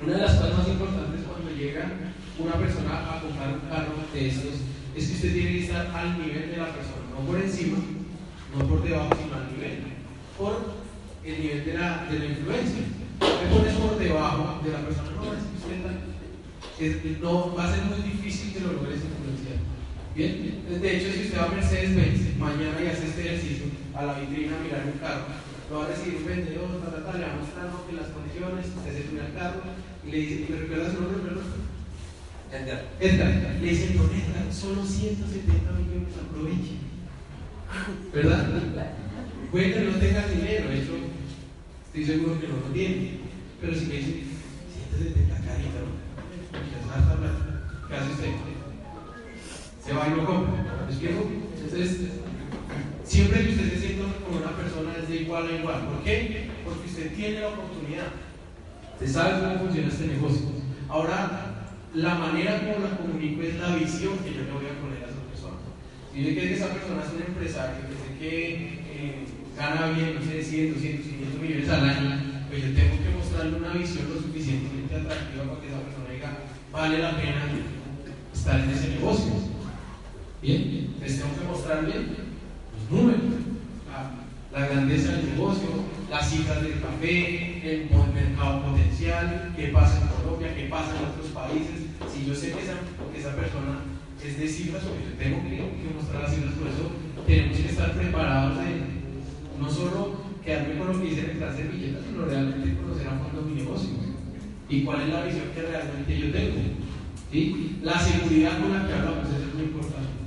una 0.04 0.12
de 0.12 0.22
las 0.22 0.34
cosas 0.34 0.58
más 0.58 0.68
importantes 0.68 1.22
cuando 1.26 1.50
llega 1.56 1.90
una 2.38 2.52
persona 2.52 3.16
a 3.16 3.20
comprar 3.20 3.54
un 3.54 3.68
carro 3.68 3.94
de 4.12 4.28
estos 4.28 4.54
es 4.94 5.06
que 5.06 5.14
usted 5.14 5.32
tiene 5.32 5.50
que 5.52 5.64
estar 5.64 5.86
al 5.94 6.18
nivel 6.18 6.50
de 6.50 6.56
la 6.56 6.74
persona, 6.74 7.06
no 7.14 7.26
por 7.26 7.40
encima, 7.40 7.78
no 8.56 8.64
por 8.66 8.82
debajo, 8.82 9.10
sino 9.16 9.34
al 9.36 9.52
nivel, 9.52 9.78
por 10.36 10.74
el 11.24 11.40
nivel 11.40 11.64
de 11.64 11.74
la, 11.74 12.06
de 12.10 12.18
la 12.18 12.24
influencia. 12.26 12.82
Te 13.18 13.54
pones 13.54 13.74
por 13.74 13.98
debajo 13.98 14.60
de 14.64 14.70
la 14.72 14.80
persona, 14.80 15.10
no, 15.16 15.34
es 15.34 15.42
que 16.78 16.90
usted 16.90 17.18
no, 17.20 17.54
va 17.54 17.64
a 17.64 17.74
ser 17.74 17.84
muy 17.84 17.98
difícil 18.02 18.52
que 18.52 18.60
lo 18.60 18.72
logres 18.72 19.02
influenciar. 19.02 19.58
Bien, 20.14 20.80
de 20.80 20.96
hecho, 20.96 21.12
si 21.12 21.26
usted 21.26 21.38
va 21.38 21.44
a 21.46 21.54
Mercedes-Benz 21.54 22.38
mañana 22.38 22.78
y 22.82 22.86
hace 22.86 23.06
este 23.06 23.26
ejercicio 23.26 23.66
a 23.94 24.06
la 24.06 24.18
vitrina 24.20 24.56
a 24.56 24.62
mirar 24.62 24.86
un 24.86 24.98
carro, 24.98 25.26
lo 25.70 25.78
va 25.78 25.84
a 25.84 25.88
recibir 25.88 26.22
un 26.22 26.26
vendedor, 26.26 26.80
tal, 26.80 27.04
tal, 27.04 27.18
le 27.18 27.26
va 27.26 27.32
a 27.34 27.36
mostrar 27.36 27.66
que 27.86 27.96
las 27.98 28.08
condiciones, 28.14 28.66
usted 28.70 28.94
se 28.94 29.10
sube 29.10 29.20
al 29.20 29.34
carro 29.34 29.60
y 30.06 30.10
le 30.10 30.18
dice, 30.18 30.46
¿me 30.48 30.56
recuerda 30.56 30.90
su 30.90 31.02
nombre? 31.02 31.18
Edgar. 32.50 32.88
Edgar. 32.98 33.60
Le 33.60 33.68
dicen, 33.68 33.98
don 33.98 34.08
Edgar, 34.08 34.46
solo 34.50 34.84
170 34.86 35.70
millones 35.72 36.14
aproveche. 36.16 36.87
¿Verdad? 38.12 38.46
Puede 39.50 39.72
que 39.72 39.80
no 39.80 39.96
tenga 39.96 40.26
dinero, 40.26 40.70
eso 40.70 40.92
estoy 41.86 42.04
seguro 42.04 42.40
que 42.40 42.48
no 42.48 42.56
lo 42.56 42.72
tiene. 42.72 43.18
Pero 43.60 43.74
si 43.74 43.86
me 43.86 43.94
dicen, 43.94 44.22
170 44.90 45.34
carita, 45.34 45.80
¿no? 45.80 45.98
¿Qué 47.88 47.94
hace 47.94 48.12
usted? 48.12 48.30
Se 49.84 49.92
va 49.94 50.06
y 50.06 50.10
lo 50.10 50.26
compra. 50.26 50.84
¿Me 50.86 50.92
explico? 50.92 51.30
Entonces, 51.64 52.10
siempre 53.04 53.44
que 53.44 53.50
usted 53.50 53.72
se 53.72 53.80
sienta 53.80 54.04
como 54.24 54.38
una 54.38 54.56
persona 54.56 54.94
es 55.00 55.08
de 55.08 55.16
igual 55.16 55.48
a 55.48 55.52
igual. 55.52 55.86
¿Por 55.86 56.04
qué? 56.04 56.50
Porque 56.64 56.86
usted 56.86 57.14
tiene 57.14 57.40
la 57.40 57.48
oportunidad. 57.48 58.08
Usted 58.94 59.08
sabe 59.10 59.40
cómo 59.40 59.60
funciona 59.60 59.88
este 59.88 60.06
negocio. 60.06 60.46
Ahora, 60.88 61.64
la 61.94 62.14
manera 62.14 62.58
como 62.60 62.86
la 62.86 62.96
comunico 62.96 63.42
es 63.42 63.56
la 63.56 63.74
visión 63.76 64.18
que 64.18 64.34
yo 64.34 64.42
le 64.42 64.52
voy 64.52 64.66
a 64.66 64.80
poner. 64.80 64.97
Si 66.12 66.24
yo 66.24 66.34
que 66.34 66.54
esa 66.54 66.68
persona 66.68 67.02
es 67.04 67.12
un 67.12 67.22
empresario, 67.22 67.86
que 67.86 67.94
sé 67.94 68.18
que 68.18 68.54
eh, 68.90 69.24
gana 69.56 69.90
bien, 69.90 70.14
no 70.14 70.22
sé, 70.22 70.42
100, 70.42 70.74
200, 70.74 71.06
500 71.06 71.40
millones 71.40 71.68
al 71.68 71.88
año, 71.88 72.28
pues 72.48 72.62
yo 72.62 72.74
tengo 72.74 72.96
que 73.02 73.16
mostrarle 73.16 73.56
una 73.56 73.72
visión 73.74 74.08
lo 74.12 74.20
suficientemente 74.20 74.96
atractiva 74.96 75.44
para 75.44 75.60
que 75.60 75.68
esa 75.68 75.80
persona 75.80 76.10
diga, 76.10 76.38
vale 76.72 76.98
la 76.98 77.16
pena 77.16 77.44
estar 78.32 78.60
en 78.60 78.70
ese 78.70 78.88
negocio. 78.88 79.32
Bien, 80.40 80.92
entonces 80.94 81.20
tengo 81.20 81.38
que 81.38 81.46
mostrarle 81.46 81.94
los 81.94 82.84
números, 82.90 83.20
la, 83.90 84.58
la 84.58 84.66
grandeza 84.66 85.12
del 85.12 85.30
negocio, 85.34 85.68
las 86.10 86.30
cifras 86.30 86.62
del 86.62 86.80
café, 86.80 87.70
el 87.70 87.90
mercado 88.14 88.62
potencial, 88.62 89.52
qué 89.56 89.68
pasa 89.68 90.00
en 90.00 90.08
Colombia, 90.08 90.54
qué 90.54 90.64
pasa 90.64 90.96
en 90.96 91.10
otros 91.10 91.26
países. 91.34 91.84
Si 92.12 92.24
yo 92.24 92.34
sé 92.34 92.52
que 92.52 92.62
esa, 92.62 92.74
que 93.12 93.20
esa 93.20 93.36
persona 93.36 93.82
es 94.26 94.38
de 94.38 94.48
cifras, 94.48 94.82
porque 94.82 95.04
yo 95.04 95.14
tengo 95.14 95.38
que, 95.46 95.94
mostrar 95.94 96.22
las 96.22 96.34
cifras, 96.34 96.54
por 96.54 96.66
eso 96.66 96.90
tenemos 97.26 97.56
que 97.56 97.68
estar 97.68 97.92
preparados 97.92 98.58
de 98.58 98.98
no 99.60 99.70
solo 99.70 100.28
quedarme 100.44 100.78
con 100.78 100.86
lo 100.88 101.00
que 101.00 101.08
dice 101.10 101.22
detrás 101.22 101.56
de 101.56 101.64
billetas, 101.64 102.02
sino 102.08 102.24
realmente 102.24 102.76
conocer 102.80 103.06
a 103.08 103.18
fondo 103.18 103.42
mi 103.42 103.62
negocio. 103.62 103.90
y 104.68 104.82
cuál 104.82 105.02
es 105.02 105.08
la 105.08 105.24
visión 105.24 105.48
que 105.54 105.62
realmente 105.62 106.18
yo 106.18 106.32
tengo. 106.32 106.56
¿sí? 107.30 107.78
La 107.82 107.98
seguridad 107.98 108.60
con 108.60 108.74
la 108.74 108.86
que 108.86 108.94
hablamos 108.94 109.28
es 109.28 109.54
muy 109.54 109.64
importante. 109.64 110.18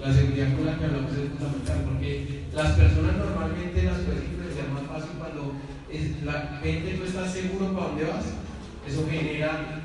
La 0.00 0.14
seguridad 0.14 0.54
con 0.56 0.64
la 0.66 0.78
que 0.78 0.84
hablamos 0.84 1.12
es 1.12 1.28
fundamental 1.28 1.78
porque 1.84 2.44
las 2.54 2.72
personas 2.72 3.16
normalmente 3.16 3.82
las 3.82 3.98
pueden 3.98 4.24
influenciar 4.24 4.68
más 4.72 4.86
fácil 4.88 5.10
cuando 5.18 5.52
es, 5.92 6.22
la 6.24 6.60
gente 6.62 6.94
tú 6.94 7.04
estás 7.04 7.32
seguro 7.32 7.74
para 7.74 7.88
dónde 7.88 8.04
vas. 8.04 8.26
Eso 8.88 9.06
genera 9.10 9.82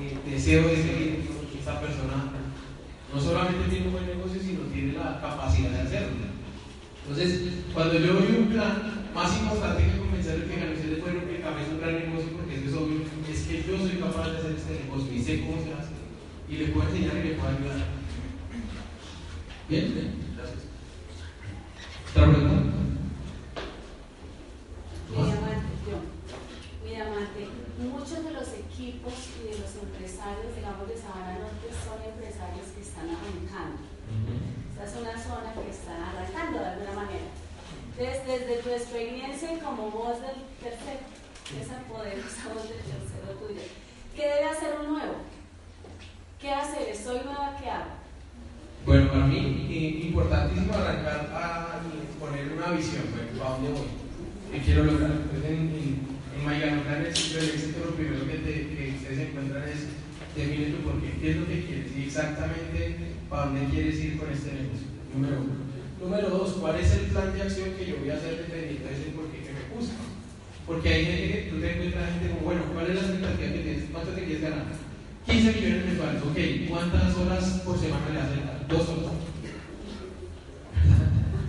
eh, 0.00 0.18
deseo 0.28 0.68
de 0.68 0.76
seguir 0.76 1.24
esa 1.58 1.80
persona 1.80 2.33
no 3.14 3.20
solamente 3.20 3.68
tiene 3.70 3.86
un 3.86 3.92
buen 3.92 4.06
negocio, 4.06 4.40
sino 4.42 4.60
tiene 4.72 4.92
la 4.94 5.20
capacidad 5.20 5.70
de 5.70 5.80
hacerlo. 5.82 6.34
Entonces, 7.06 7.62
cuando 7.72 7.98
yo 7.98 8.14
doy 8.14 8.36
un 8.38 8.48
plan, 8.48 9.06
más 9.14 9.38
importante 9.38 9.84
que 9.84 9.98
convencerle 9.98 10.46
que 10.46 10.58
Jalexel 10.58 10.92
es 10.94 11.00
bueno 11.00 11.20
que 11.28 11.40
cabeza 11.40 11.70
un 11.70 11.80
gran 11.80 11.94
negocio, 11.94 12.32
porque 12.32 12.56
eso 12.56 12.66
es 12.66 12.74
obvio, 12.74 13.06
es 13.30 13.42
que 13.46 13.62
yo 13.62 13.78
soy 13.78 14.00
capaz 14.00 14.30
de 14.30 14.38
hacer 14.38 14.52
este 14.56 14.84
negocio 14.84 15.12
y 15.14 15.22
sé 15.22 15.40
cómo 15.42 15.62
se 15.62 15.72
hace, 15.74 15.94
y 16.48 16.56
le 16.56 16.72
puedo 16.72 16.88
enseñar 16.88 17.16
y 17.16 17.28
le 17.28 17.34
puedo 17.34 17.54
ayudar. 17.54 17.86
Bien, 19.68 19.94
bien, 19.94 20.34
gracias. 20.34 20.64
¿Otra 22.10 22.30
pregunta? 22.30 22.74
Mira, 26.84 27.04
Mate, 27.10 27.48
muchos 27.78 28.24
de 28.24 28.30
los 28.32 28.48
equipos 28.52 29.14
y 29.40 29.48
de 29.48 29.58
los 29.58 29.72
empresarios, 29.82 30.54
digamos, 30.54 30.88
de 30.88 30.96
Sabana 30.96 31.38
Norte 31.38 31.66
son 31.72 31.98
empresarios 32.02 32.66
que 32.74 32.82
están 32.82 33.08
arrancando. 33.08 33.82
Esta 34.70 34.84
es 34.84 34.94
una 35.00 35.16
zona 35.16 35.54
que 35.54 35.70
está 35.70 35.96
arrancando 35.96 36.58
de 36.58 36.66
alguna 36.66 36.92
manera. 36.92 37.30
Desde, 37.96 38.62
tu 38.62 38.70
experiencia 38.70 39.58
como 39.60 39.90
voz 39.90 40.20
del 40.20 40.44
tercero, 40.60 41.06
esa 41.60 41.78
poderosa 41.88 42.52
voz 42.52 42.68
del 42.68 42.82
tercero 42.82 43.38
tuyo, 43.38 43.62
¿qué 44.14 44.22
debe 44.22 44.44
hacer 44.44 44.80
un 44.80 44.94
nuevo? 44.94 45.14
¿Qué 46.40 46.50
hacer? 46.50 46.88
¿Estoy 46.88 47.20
nueva? 47.24 47.56
¿Qué 47.58 47.70
hago? 47.70 47.94
Bueno, 48.94 49.10
para 49.10 49.26
mí 49.26 49.66
es 49.74 50.06
importantísimo 50.06 50.72
arrancar 50.72 51.26
a 51.34 51.82
poner 52.22 52.46
una 52.54 52.78
visión, 52.78 53.02
¿para 53.34 53.58
dónde 53.58 53.74
voy? 53.74 53.90
¿Qué 54.52 54.58
quiero 54.62 54.84
lograr? 54.84 55.18
Pues 55.34 55.42
en, 55.50 55.74
en, 55.74 55.98
en 56.46 57.02
el 57.02 57.10
sitio 57.10 57.42
del 57.42 57.50
éxito, 57.58 57.90
lo 57.90 57.98
primero 57.98 58.22
que, 58.22 58.38
te, 58.38 58.52
que 58.70 58.94
ustedes 58.94 59.18
encuentran 59.18 59.66
es 59.66 59.90
define 60.38 60.78
tu 60.78 60.86
por 60.86 61.02
qué, 61.02 61.10
qué 61.18 61.26
es 61.26 61.36
lo 61.42 61.46
que 61.50 61.66
quieres 61.66 61.90
y 61.90 62.06
exactamente 62.06 63.18
para 63.26 63.50
dónde 63.50 63.66
quieres 63.66 63.98
ir 63.98 64.14
con 64.14 64.30
este 64.30 64.62
negocio. 64.62 64.86
Número 65.10 65.42
uno. 65.42 65.54
Número 65.98 66.30
dos, 66.30 66.52
¿cuál 66.62 66.78
es 66.78 66.94
el 66.94 67.10
plan 67.10 67.34
de 67.34 67.42
acción 67.42 67.74
que 67.74 67.90
yo 67.90 67.98
voy 67.98 68.10
a 68.10 68.14
hacer 68.14 68.46
dependiendo 68.46 68.86
de 68.86 68.94
ese 68.94 69.10
por 69.10 69.26
qué 69.34 69.42
que 69.42 69.58
me 69.58 69.74
puse? 69.74 69.90
Porque 70.70 70.86
hay 70.86 71.02
gente 71.02 71.50
tú 71.50 71.58
te 71.58 71.66
encuentras 71.66 72.14
gente 72.14 72.30
como, 72.30 72.46
bueno, 72.46 72.62
¿cuál 72.70 72.86
es 72.86 72.94
la 72.94 73.10
expectativa 73.10 73.42
que 73.42 73.58
tienes? 73.58 73.90
¿Cuánto 73.90 74.14
te 74.14 74.22
quieres 74.22 74.42
ganar? 74.46 74.70
15 75.26 75.50
millones 75.50 75.82
mensuales, 75.82 76.22
ok, 76.22 76.38
¿cuántas 76.70 77.10
horas 77.18 77.44
por 77.66 77.74
semana 77.74 78.14
le 78.14 78.20
hacen? 78.22 78.53
Dos 78.68 78.88
horas. 78.88 79.12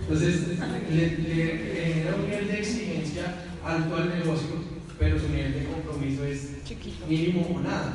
Entonces, 0.02 0.58
le, 0.90 1.08
genera 1.08 2.14
un 2.14 2.22
nivel 2.22 2.48
de 2.48 2.58
exigencia 2.60 3.34
alto 3.64 3.96
al 3.96 4.08
negocio, 4.08 4.48
pero 4.98 5.18
su 5.18 5.28
nivel 5.28 5.52
de 5.52 5.64
compromiso 5.64 6.24
es 6.24 6.52
mínimo 7.08 7.48
o 7.54 7.60
nada. 7.60 7.94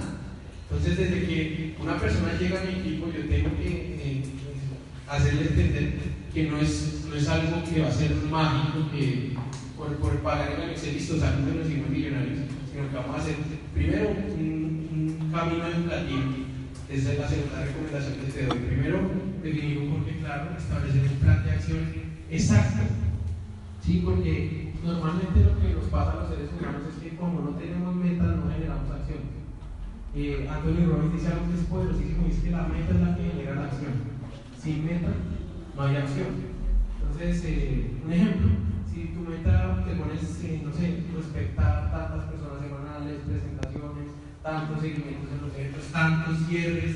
Entonces, 0.69 0.97
desde 0.97 1.25
que 1.25 1.75
una 1.81 1.97
persona 1.97 2.33
llega 2.39 2.61
a 2.61 2.63
mi 2.65 2.79
equipo, 2.79 3.07
yo 3.07 3.27
tengo 3.29 3.55
que 3.57 3.67
eh, 3.67 4.23
hacerle 5.07 5.41
entender 5.41 5.93
que 6.33 6.43
no 6.49 6.57
es, 6.59 7.05
no 7.07 7.15
es 7.15 7.27
algo 7.27 7.63
que 7.63 7.81
va 7.81 7.87
a 7.87 7.93
ser 7.93 8.13
mágico, 8.29 8.89
que 8.91 9.31
por, 9.77 9.95
por 9.97 10.19
pagar 10.19 10.59
el 10.59 10.71
Excel 10.71 10.95
listo 10.95 11.19
salimos 11.19 11.53
de 11.53 11.59
los 11.59 11.67
5 11.67 11.89
millonarios, 11.89 12.39
sino 12.71 12.89
que 12.89 12.95
vamos 12.95 13.15
a 13.15 13.21
hacer 13.21 13.35
primero 13.73 14.09
un, 14.09 15.17
un 15.21 15.31
camino 15.31 15.65
educativo. 15.65 16.50
Esa 16.91 17.13
es 17.13 17.19
la 17.19 17.27
segunda 17.29 17.63
recomendación 17.63 18.19
que 18.19 18.31
te 18.33 18.45
doy. 18.45 18.59
Primero, 18.67 18.99
definir 19.41 19.77
un 19.77 19.95
porqué 19.95 20.19
claro, 20.19 20.51
establecer 20.57 21.07
un 21.07 21.19
plan 21.23 21.41
de 21.45 21.51
acción 21.51 21.87
exacto. 22.29 22.83
Sí, 23.79 24.01
porque 24.03 24.73
normalmente 24.83 25.39
lo 25.39 25.57
que 25.57 25.73
nos 25.73 25.85
pasa 25.85 26.11
a 26.11 26.15
los 26.15 26.29
seres 26.29 26.49
humanos 26.51 26.81
es 26.91 27.01
que 27.01 27.15
como 27.15 27.39
no 27.39 27.51
tenemos 27.51 27.95
metas, 27.95 28.35
no 28.35 28.51
generamos 28.51 28.91
acción. 28.91 29.23
Eh, 30.13 30.49
Antonio 30.51 30.89
Robbins 30.91 31.13
dice 31.13 31.27
algo 31.31 31.47
que 31.47 31.59
es 31.61 31.65
poderosísimo, 31.71 32.27
que 32.27 32.51
la 32.51 32.67
meta 32.67 32.91
es 32.91 32.99
la 32.99 33.15
que 33.15 33.23
genera 33.23 33.55
la 33.55 33.63
acción. 33.71 33.93
Sin 34.59 34.85
meta 34.85 35.11
no 35.73 35.81
hay 35.83 35.95
acción. 35.95 36.27
Entonces, 36.99 37.43
eh, 37.47 37.91
un 38.03 38.11
ejemplo, 38.11 38.49
si 38.91 39.15
tu 39.15 39.21
meta 39.21 39.81
te 39.87 39.95
pones, 39.95 40.43
eh, 40.43 40.61
no 40.65 40.73
sé, 40.73 41.07
respectar 41.15 41.89
tantas 41.89 42.25
personas 42.25 42.40
tantos 44.43 44.81
seguimientos 44.81 45.29
en 45.29 45.41
los 45.45 45.53
eventos, 45.53 45.85
tantos 45.91 46.37
cierres, 46.49 46.95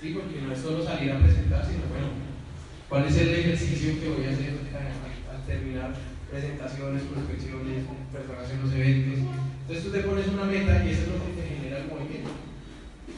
¿sí? 0.00 0.14
porque 0.14 0.40
no 0.40 0.52
es 0.52 0.60
solo 0.60 0.84
salir 0.84 1.12
a 1.12 1.18
presentar, 1.18 1.66
sino 1.66 1.90
bueno, 1.90 2.14
cuál 2.88 3.04
es 3.06 3.16
el 3.18 3.34
ejercicio 3.34 3.98
que 4.00 4.08
voy 4.08 4.24
a 4.26 4.30
hacer 4.30 4.54
al 4.54 5.42
terminar 5.46 5.94
presentaciones, 6.30 7.02
prospecciones, 7.10 7.84
personas 8.12 8.50
en 8.50 8.62
los 8.62 8.72
eventos. 8.72 9.18
Entonces 9.62 9.84
tú 9.84 9.90
te 9.90 10.06
pones 10.06 10.28
una 10.28 10.44
meta 10.44 10.84
y 10.84 10.90
eso 10.90 11.02
es 11.02 11.08
lo 11.08 11.20
que 11.26 11.34
te 11.34 11.48
genera 11.48 11.78
el 11.82 11.88
movimiento. 11.90 12.30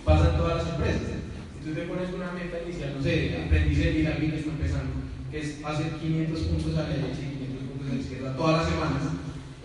Pasan 0.04 0.36
todas 0.38 0.64
las 0.64 0.74
empresas. 0.74 1.20
Si 1.60 1.68
tú 1.68 1.74
te 1.74 1.84
pones 1.84 2.08
una 2.14 2.32
meta 2.32 2.56
inicial, 2.64 2.94
no 2.96 3.02
sé, 3.02 3.36
aprendiz 3.44 3.78
de 3.78 4.08
alguien 4.08 4.30
que 4.30 4.38
está 4.40 4.50
empezando, 4.50 4.92
que 5.30 5.38
es 5.38 5.60
hacer 5.62 5.92
500 6.00 6.40
puntos 6.40 6.72
a 6.78 6.82
la 6.82 6.88
derecha 6.88 7.20
y 7.20 7.36
500 7.36 7.68
puntos 7.68 7.86
a 7.90 7.94
la 7.94 8.00
izquierda 8.00 8.36
todas 8.36 8.56
las 8.56 8.68
semanas, 8.72 9.02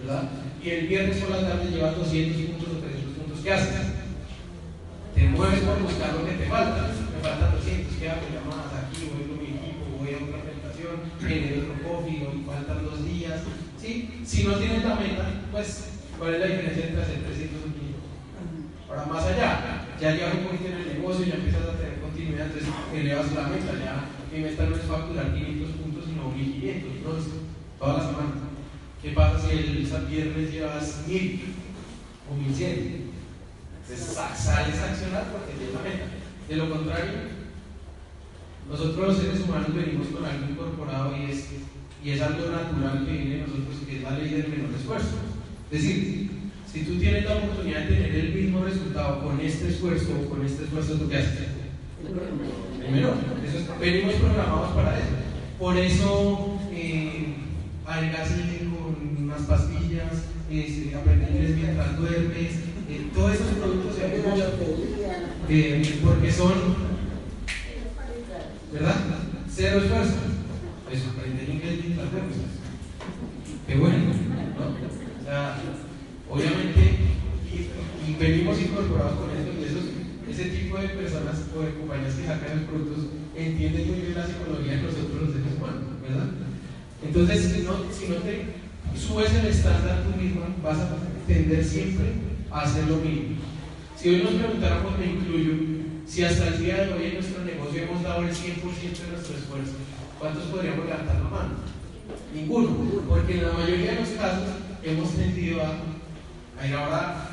¿verdad? 0.04 0.24
Y 0.62 0.70
el 0.70 0.88
viernes 0.88 1.18
por 1.18 1.30
la 1.30 1.41
tarde 1.48 1.72
llevas 1.72 1.96
200 1.96 2.41
puntos 2.41 2.75
o 3.46 3.54
300 3.54 3.54
puntos, 3.54 3.54
¿qué 3.54 3.54
haces? 3.54 3.94
Te 5.14 5.30
mueves 5.30 5.60
por 5.62 5.82
buscar 5.82 6.12
que 6.26 6.34
te 6.34 6.50
falta. 6.50 6.90
Me 7.14 7.22
faltan 7.22 7.52
200, 7.56 7.96
¿qué 7.98 8.10
hago? 8.10 8.22
Llamadas 8.34 8.74
aquí, 8.74 9.10
voy 9.14 9.30
con 9.30 9.38
mi 9.38 9.50
equipo, 9.54 9.86
voy 9.98 10.10
a 10.14 10.18
otra 10.26 10.42
presentación, 10.42 10.96
genero 11.22 11.62
otro 11.62 11.76
coffee, 11.86 12.26
me 12.26 12.46
faltan 12.46 12.86
dos 12.86 13.06
días. 13.06 13.42
¿Sí? 13.78 14.22
Si 14.26 14.44
no 14.44 14.58
tienes 14.58 14.84
la 14.84 14.96
meta, 14.96 15.26
pues, 15.52 16.02
¿cuál 16.18 16.34
es 16.34 16.40
la 16.40 16.48
diferencia 16.48 16.86
entre 16.88 17.04
hacer 17.04 17.22
300 17.22 17.62
o 17.62 17.70
500? 17.70 18.90
Ahora, 18.90 19.06
más 19.06 19.24
allá, 19.26 19.86
ya 20.02 20.12
llevas 20.12 20.34
un 20.36 20.46
poquito 20.46 20.66
en 20.70 20.82
el 20.82 20.88
negocio, 20.98 21.26
ya 21.26 21.36
empiezas 21.36 21.70
a 21.70 21.78
tener 21.78 22.02
continuidad, 22.02 22.50
entonces 22.50 22.70
elevas 22.94 23.34
la 23.34 23.48
meta, 23.48 23.72
ya 23.78 24.10
mi 24.34 24.44
meta 24.44 24.66
no 24.66 24.76
es 24.76 24.84
facturar 24.84 25.34
500 25.34 25.70
puntos, 25.78 26.04
sino 26.06 26.30
1500, 26.34 26.92
¿no? 27.06 27.46
todas 27.78 27.98
las 27.98 28.06
semanas. 28.10 28.42
¿Qué 29.02 29.12
pasa 29.12 29.38
si 29.38 29.54
el 29.54 29.86
viernes 30.10 30.52
llevas 30.52 31.06
1000 31.08 31.42
o 32.26 32.36
1100? 32.36 33.05
Sales 33.88 34.80
a 34.80 34.89
accionar 34.89 35.32
porque 35.32 35.54
la 35.71 35.82
meta. 35.82 36.06
De 36.50 36.56
lo 36.56 36.69
contrario, 36.69 37.13
nosotros 38.69 39.08
los 39.08 39.17
seres 39.17 39.41
humanos 39.41 39.76
venimos 39.76 40.08
con 40.08 40.26
algo 40.26 40.50
incorporado 40.50 41.15
y 41.15 41.32
es, 41.32 41.45
y 42.04 42.10
es 42.12 42.21
algo 42.21 42.50
natural 42.50 43.06
que 43.06 43.12
viene 43.12 43.36
de 43.36 43.41
nosotros, 43.41 43.78
que 43.88 43.98
es 43.98 44.04
la 44.04 44.17
ley 44.17 44.30
del 44.30 44.50
menor 44.50 44.74
esfuerzo. 44.76 45.17
Es 45.71 45.84
decir, 45.84 46.32
si 46.71 46.84
tú 46.84 46.98
tienes 46.98 47.26
la 47.26 47.36
oportunidad 47.36 47.82
de 47.82 47.95
tener 47.95 48.15
el 48.15 48.34
mismo 48.34 48.65
resultado 48.65 49.24
con 49.24 49.39
este 49.39 49.69
esfuerzo 49.69 50.08
o 50.26 50.30
con 50.30 50.45
este 50.45 50.63
esfuerzo, 50.63 50.95
¿tú 50.95 51.08
qué 51.08 51.17
haces? 51.17 51.48
El 52.04 53.80
venimos 53.80 54.13
programados 54.15 54.76
para 54.76 54.98
eso. 54.98 55.15
Por 55.60 55.78
eso, 55.78 56.60
eh, 56.71 57.36
con 57.86 59.24
unas 59.24 59.41
pastillas, 59.41 60.26
este, 60.50 60.95
aprender 60.95 61.56
mientras 61.56 61.98
duermes, 61.98 62.56
eh, 62.96 63.10
todos 63.14 63.34
esos 63.34 63.48
productos 63.48 63.96
se 63.96 64.06
eh, 65.48 66.00
porque 66.04 66.32
son 66.32 66.54
¿verdad? 68.72 68.96
Cero 69.50 69.80
esfuerzo. 69.80 70.16
Eso, 70.92 71.10
aprender 71.12 71.50
inglés 71.50 71.80
mientras 71.84 72.12
duermes. 72.12 72.38
Qué 73.68 73.76
bueno, 73.76 73.98
¿no? 73.98 74.76
Obviamente, 76.30 76.82
y, 77.52 78.14
venimos 78.20 78.62
incorporados 78.62 79.20
con 79.20 79.30
esto, 79.32 79.52
y 79.60 79.64
esos, 79.64 79.84
ese 80.30 80.58
tipo 80.58 80.78
de 80.78 80.90
personas 80.90 81.36
o 81.56 81.62
de 81.62 81.74
compañías 81.76 82.16
que 82.16 82.26
sacan 82.28 82.58
los 82.58 82.70
productos 82.70 83.06
entienden 83.36 83.88
muy 83.88 84.00
bien 84.02 84.16
la 84.16 84.28
psicología 84.28 84.78
de 84.78 84.84
nosotros 84.84 85.22
los 85.22 85.32
seres 85.32 85.56
humanos, 85.58 86.02
¿verdad? 86.02 86.28
Entonces, 87.04 87.52
si 87.52 87.62
no, 87.64 87.74
si 87.92 88.08
no 88.08 88.16
te 88.18 88.46
subes 88.98 89.34
el 89.36 89.46
estándar 89.48 90.04
tú 90.04 90.22
mismo, 90.22 90.42
vas 90.64 90.80
a 90.80 90.98
tender 91.28 91.64
siempre 91.64 92.25
hacer 92.62 92.88
lo 92.88 92.98
mismo. 92.98 93.36
Si 93.98 94.10
hoy 94.10 94.24
nos 94.24 94.34
preguntáramos, 94.34 94.98
me 94.98 95.06
incluyo, 95.06 95.54
si 96.06 96.24
hasta 96.24 96.48
el 96.48 96.60
día 96.60 96.86
de 96.86 96.94
hoy 96.94 97.06
en 97.06 97.13
nuestro 97.15 97.44
negocio 97.44 97.84
hemos 97.84 98.04
dado 98.04 98.22
el 98.22 98.30
100% 98.30 98.32
de 98.32 99.12
nuestro 99.12 99.38
esfuerzo, 99.38 99.74
¿cuántos 100.20 100.44
podríamos 100.46 100.86
levantar 100.86 101.15
la 101.15 101.30
mano? 101.30 101.54
Ninguno, 102.34 102.76
porque 103.08 103.39
en 103.39 103.48
la 103.48 103.54
mayoría 103.54 103.91
de 103.94 104.00
los 104.02 104.10
casos 104.10 104.50
hemos 104.84 105.10
tendido 105.15 105.62
a, 105.62 105.80
ahora, 106.76 107.30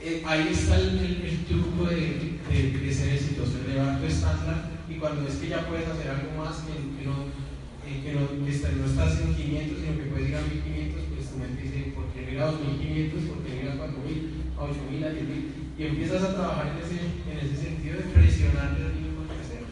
eh, 0.00 0.22
ahí 0.26 0.48
está 0.50 0.76
el, 0.76 1.44
truco 1.48 1.84
de, 1.84 2.38
ser 2.92 3.14
exitoso, 3.14 3.58
elevar 3.64 4.00
tu 4.00 4.06
estándar 4.06 4.70
y 4.88 4.94
cuando 4.94 5.24
ves 5.24 5.36
que 5.36 5.48
ya 5.48 5.66
puedes 5.68 5.88
hacer 5.88 6.10
algo 6.10 6.42
más, 6.42 6.64
que, 6.64 7.04
no, 7.04 7.28
eh, 7.86 8.02
que, 8.02 8.12
no, 8.12 8.26
no, 8.32 8.46
estás 8.48 9.20
en 9.20 9.34
500, 9.34 9.78
sino 9.78 9.96
que 9.96 10.10
puedes 10.10 10.28
ir 10.28 10.36
a 10.36 10.42
1500, 10.42 11.02
pues 11.14 11.30
tu 11.30 11.38
mente 11.38 11.62
dice, 11.62 11.92
¿por 11.94 12.06
qué 12.12 12.22
no 12.22 12.32
ir 12.32 12.40
a 12.40 12.46
2500? 12.46 13.22
¿Por 13.22 13.38
qué 13.44 13.64
no 13.64 14.10
ir 14.10 14.47
a 14.58 14.64
4000? 14.64 14.64
a 14.64 14.64
8 14.64 14.80
mil, 14.90 15.04
a 15.04 15.10
10 15.10 15.28
mil, 15.28 15.52
y 15.78 15.82
empiezas 15.84 16.22
a 16.22 16.34
trabajar 16.34 16.72
en 16.74 16.82
ese, 16.82 16.98
en 17.30 17.38
ese 17.38 17.62
sentido 17.62 17.96
de 17.98 18.02
presionarte 18.10 18.82
a 18.82 18.92
ti 18.92 19.00
mismo 19.00 19.22
a 19.22 19.34
crecer. 19.34 19.62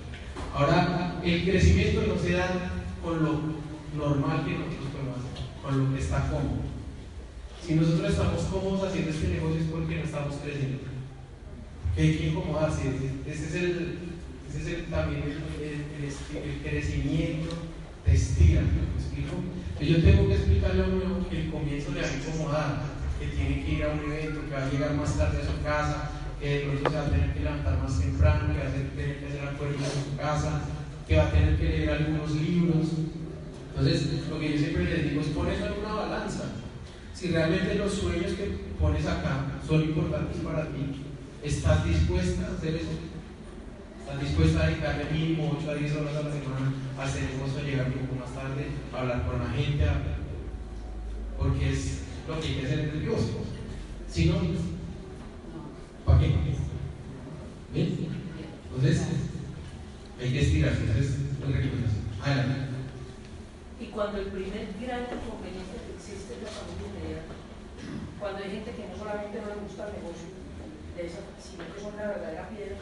Ahora, 0.55 1.21
el 1.25 1.45
crecimiento 1.45 2.03
no 2.07 2.17
se 2.19 2.33
da 2.33 2.49
con 3.03 3.23
lo 3.23 3.41
normal 3.97 4.45
que 4.45 4.53
nosotros 4.53 4.91
podemos 4.93 5.19
hacer, 5.19 5.47
con 5.63 5.85
lo 5.85 5.95
que 5.95 6.03
está 6.03 6.29
cómodo. 6.31 6.67
Si 7.67 7.75
nosotros 7.75 8.11
estamos 8.11 8.43
cómodos 8.45 8.89
haciendo 8.89 9.11
este 9.11 9.29
negocio 9.29 9.61
es 9.61 9.67
porque 9.67 9.97
no 9.97 10.05
estamos 10.05 10.37
creciendo. 10.37 10.79
hay 11.97 12.17
que 12.17 12.29
incomodarse. 12.29 12.93
Ese 13.27 13.45
es 13.47 13.55
el, 13.55 13.99
ese 14.49 14.61
es 14.61 14.67
el, 14.67 14.85
también 14.87 15.23
el, 15.25 16.07
el, 16.07 16.63
crecimiento 16.63 17.57
te 18.05 18.15
estira. 18.15 18.63
Yo 19.81 20.03
tengo 20.03 20.29
que 20.29 20.35
explicarle 20.35 20.83
a 20.83 20.87
uno 20.87 21.29
que 21.29 21.43
el 21.43 21.51
comienzo 21.51 21.93
le 21.93 22.03
va 22.03 22.09
a 22.09 22.17
incomodar, 22.17 22.83
que 23.19 23.27
tiene 23.27 23.65
que 23.65 23.73
ir 23.73 23.85
a 23.85 23.89
un 23.89 24.01
evento, 24.01 24.45
que 24.47 24.55
va 24.55 24.67
a 24.67 24.71
llegar 24.71 24.95
más 24.95 25.17
tarde 25.17 25.43
a 25.43 25.47
su 25.47 25.63
casa, 25.63 26.11
que 26.41 26.49
de 26.49 26.61
pronto 26.61 26.91
se 26.91 26.97
va 26.97 27.03
a 27.03 27.11
tener 27.11 27.33
que 27.33 27.41
levantar 27.41 27.79
más 27.79 28.01
temprano, 28.01 28.53
que 28.53 28.61
va 28.61 28.69
a 28.69 28.73
tener 28.73 29.19
que 29.19 29.27
hacer 29.27 29.49
acuerdos 29.49 29.81
en 29.81 30.05
su 30.05 30.17
casa, 30.17 30.61
que 31.09 31.17
va 31.17 31.25
a 31.25 31.31
tener 31.31 31.57
que 31.57 31.65
leer 31.65 31.91
algunos 31.91 32.31
libros. 32.33 32.87
Entonces, 33.71 34.29
lo 34.29 34.39
que 34.39 34.53
yo 34.53 34.59
siempre 34.59 34.85
les 34.85 35.11
digo 35.11 35.21
es 35.21 35.27
pon 35.29 35.49
eso 35.49 35.67
en 35.67 35.85
una 35.85 35.95
balanza. 35.95 36.45
Si 37.15 37.29
realmente 37.29 37.75
los 37.77 37.93
sueños 37.95 38.33
que 38.33 38.45
pones 38.79 39.07
acá 39.07 39.47
son 39.67 39.83
importantes 39.83 40.37
para 40.43 40.67
ti, 40.69 41.03
¿estás 41.43 41.85
dispuesta 41.85 42.47
a 42.47 42.55
hacer 42.57 42.77
eso? 42.77 42.93
¿Estás 44.01 44.21
dispuesta 44.21 44.63
a 44.63 44.67
dedicarle 44.69 45.11
mínimo 45.11 45.57
8 45.59 45.71
a 45.71 45.75
10 45.75 45.97
horas 45.97 46.17
a 46.17 46.23
la 46.23 46.33
semana 46.33 46.73
a 46.99 47.03
hacer 47.03 47.25
a 47.25 47.63
llegar 47.63 47.87
un 47.87 48.07
poco 48.07 48.21
más 48.21 48.35
tarde, 48.35 48.67
a 48.93 49.01
hablar 49.01 49.27
con 49.27 49.39
la 49.41 49.51
gente? 49.51 49.85
Porque 51.39 51.73
es 51.73 52.06
lo 52.29 52.41
que 52.41 52.49
hay 52.49 52.55
que 52.55 52.67
hacer 52.67 52.79
el 52.81 53.03
negocio. 53.03 53.35
Si 54.09 54.27
no, 54.27 54.37
¿para 56.05 56.19
qué? 56.19 56.35
Entonces, 57.75 59.07
hay 60.21 60.33
que 60.33 60.41
estirarse. 60.41 60.81
Entonces, 60.81 61.07
es 61.07 61.41
recomendación. 61.41 62.05
Adelante. 62.23 62.67
Y 63.79 63.87
cuando 63.87 64.19
el 64.19 64.27
primer 64.27 64.73
gran 64.81 65.05
inconveniente 65.05 65.77
que 65.85 65.95
existe 65.97 66.35
es 66.35 66.43
la 66.43 66.49
familia 66.49 66.89
inmediata, 66.89 67.35
cuando 68.19 68.39
hay 68.43 68.51
gente 68.51 68.71
que 68.73 68.89
no 68.89 68.97
solamente 68.97 69.41
no 69.41 69.49
le 69.53 69.61
gusta 69.63 69.89
el 69.89 70.01
negocio, 70.01 70.29
de 70.97 71.07
esa, 71.07 71.21
sino 71.37 71.61
que 71.69 71.81
son 71.81 71.93
la 71.97 72.09
verdadera 72.09 72.49
piedra 72.49 72.77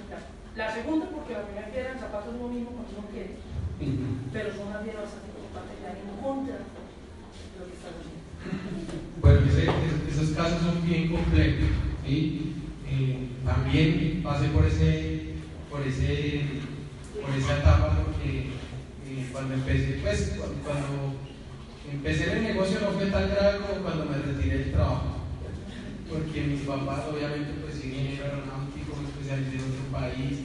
la 0.54 0.72
segunda, 0.72 1.11
porque 1.11 1.35
la 1.35 1.42
primera 1.42 1.66
piedra 1.66 1.92
en 1.92 1.98
zapatos 1.98 2.33
es 2.33 2.40
lo 2.40 2.46
mismo 2.46 2.70
cuando 2.70 2.94
uno 2.94 3.09
quiere, 3.11 3.42
pero 4.33 4.54
son 4.54 4.68
una 4.70 4.87
piedra 4.87 5.02
bastante 5.02 5.35
importante 5.35 5.74
que 5.74 5.87
hay 5.87 5.98
en 5.98 6.22
contra 6.22 6.54
de 6.54 7.57
lo 7.59 7.66
que 7.66 7.74
está 7.74 7.90
haciendo. 7.90 8.13
Esos 10.11 10.30
casos 10.30 10.62
son 10.62 10.87
bien 10.87 11.09
complejos. 11.09 11.68
¿sí? 12.07 12.54
Eh, 12.88 13.28
también 13.44 14.20
pasé 14.22 14.48
por 14.48 14.64
ese, 14.64 15.35
por 15.70 15.87
ese, 15.87 16.42
por 17.20 17.30
esa 17.37 17.59
etapa 17.59 18.04
porque 18.04 18.54
eh, 19.07 19.28
cuando 19.33 19.54
empecé, 19.54 19.98
pues 20.02 20.38
cuando 20.64 21.14
empecé 21.90 22.33
el 22.33 22.42
negocio 22.44 22.78
no 22.80 22.92
fue 22.92 23.07
tan 23.07 23.28
grave 23.30 23.59
como 23.59 23.83
cuando 23.83 24.04
me 24.07 24.18
retiré 24.18 24.59
del 24.59 24.72
trabajo, 24.72 25.26
porque 26.09 26.40
mis 26.42 26.61
papás 26.62 27.04
obviamente 27.11 27.52
pues 27.61 27.74
siguen 27.74 28.18
aeronáutica 28.22 28.64
especialicé 29.24 29.57
en 29.57 29.72
otro 29.72 29.85
país, 29.92 30.38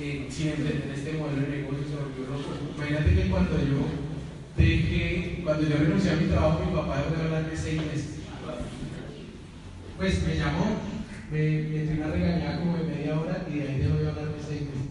eh, 0.00 0.26
sin 0.30 0.48
entender 0.48 0.92
este 0.94 1.12
modelo 1.12 1.42
de 1.42 1.56
negocio, 1.56 1.84
se 1.84 1.96
volvió 1.96 2.34
loco. 2.34 2.50
Imagínate 2.76 3.14
que 3.14 3.30
cuando 3.30 3.58
yo 3.58 3.80
dejé, 4.56 5.40
cuando 5.44 5.68
yo 5.68 5.76
renuncié 5.76 6.10
a 6.10 6.16
mi 6.16 6.26
trabajo, 6.26 6.64
mi 6.66 6.76
papá 6.76 6.96
dejó 6.98 7.14
de 7.16 7.22
hablarme 7.22 7.56
seis 7.56 7.80
meses. 7.82 8.21
Pues 9.96 10.26
me 10.26 10.36
llamó, 10.36 10.64
me, 11.30 11.38
me 11.38 11.92
una 11.94 12.06
regañada 12.08 12.58
como 12.58 12.76
de 12.76 12.84
media 12.84 13.20
hora 13.20 13.46
y 13.48 13.58
de 13.58 13.68
ahí 13.68 13.78
dejó 13.78 13.96
de 13.96 14.08
hablarme 14.08 14.32
seis 14.40 14.62
meses. 14.62 14.82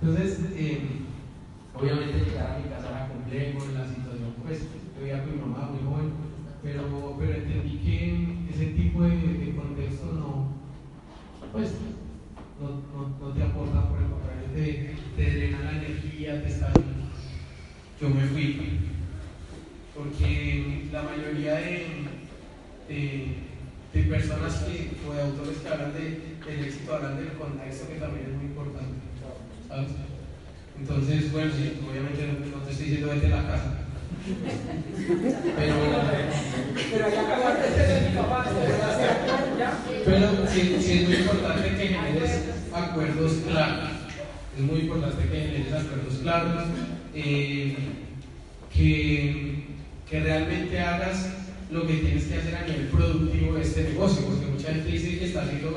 Entonces, 0.00 0.40
eh, 0.56 0.80
obviamente 1.74 2.24
llegar 2.24 2.52
a 2.52 2.58
mi 2.58 2.68
casa 2.68 2.90
era 2.90 3.08
complejo, 3.08 3.58
la 3.74 3.86
situación, 3.86 4.34
pues, 4.42 4.62
yo 4.62 5.00
vivía 5.00 5.22
con 5.22 5.34
mi 5.34 5.40
mamá 5.40 5.70
muy 5.70 5.84
joven, 5.86 6.12
pero, 6.62 7.16
pero 7.18 7.32
entendí 7.34 7.78
que 7.78 8.48
ese 8.52 8.66
tipo 8.72 9.02
de, 9.02 9.16
de 9.16 9.56
contexto 9.56 10.12
no, 10.12 10.48
pues 11.52 11.74
la 20.92 21.02
mayoría 21.02 21.54
de, 21.54 21.86
de, 22.88 24.02
personas 24.04 24.54
que, 24.64 24.90
o 25.06 25.12
de 25.12 25.20
autores 25.22 25.58
que 25.58 25.68
hablan 25.68 25.92
de, 25.92 26.00
del 26.46 26.64
éxito 26.64 26.94
hablan 26.94 27.16
del 27.16 27.32
contexto 27.32 27.88
que 27.88 28.00
también 28.00 28.26
es 28.26 28.36
muy 28.36 28.46
importante. 28.46 28.98
¿sabes? 29.68 29.88
Entonces, 30.80 31.32
bueno, 31.32 31.52
sí, 31.54 31.78
obviamente 31.88 32.26
no, 32.26 32.62
te 32.62 32.70
estoy 32.70 32.86
diciendo 32.86 33.12
vete 33.12 33.26
a 33.26 33.36
la 33.36 33.48
casa. 33.48 33.74
Pero, 35.56 35.74
pero 40.04 40.46
sí, 40.48 40.76
sí, 40.80 40.92
es 40.92 41.08
muy 41.08 41.16
importante 41.16 41.76
que 41.76 41.88
generes 41.88 42.44
acuerdos 42.72 43.32
claros. 43.46 43.90
Es 44.56 44.64
muy 44.64 44.80
importante 44.80 45.28
que 45.28 45.40
generes 45.40 45.72
acuerdos 45.72 46.18
claros. 46.22 46.64
Eh, 47.14 47.76
que, 48.72 49.47
que 50.10 50.20
realmente 50.20 50.78
hagas 50.80 51.28
lo 51.70 51.86
que 51.86 51.94
tienes 51.94 52.24
que 52.24 52.38
hacer 52.38 52.54
a 52.56 52.66
nivel 52.66 52.86
productivo 52.88 53.54
de 53.54 53.62
este 53.62 53.82
negocio, 53.84 54.24
porque 54.24 54.46
mucha 54.46 54.72
gente 54.72 54.90
dice 54.90 55.18
que 55.18 55.26
está 55.26 55.42
haciendo 55.42 55.68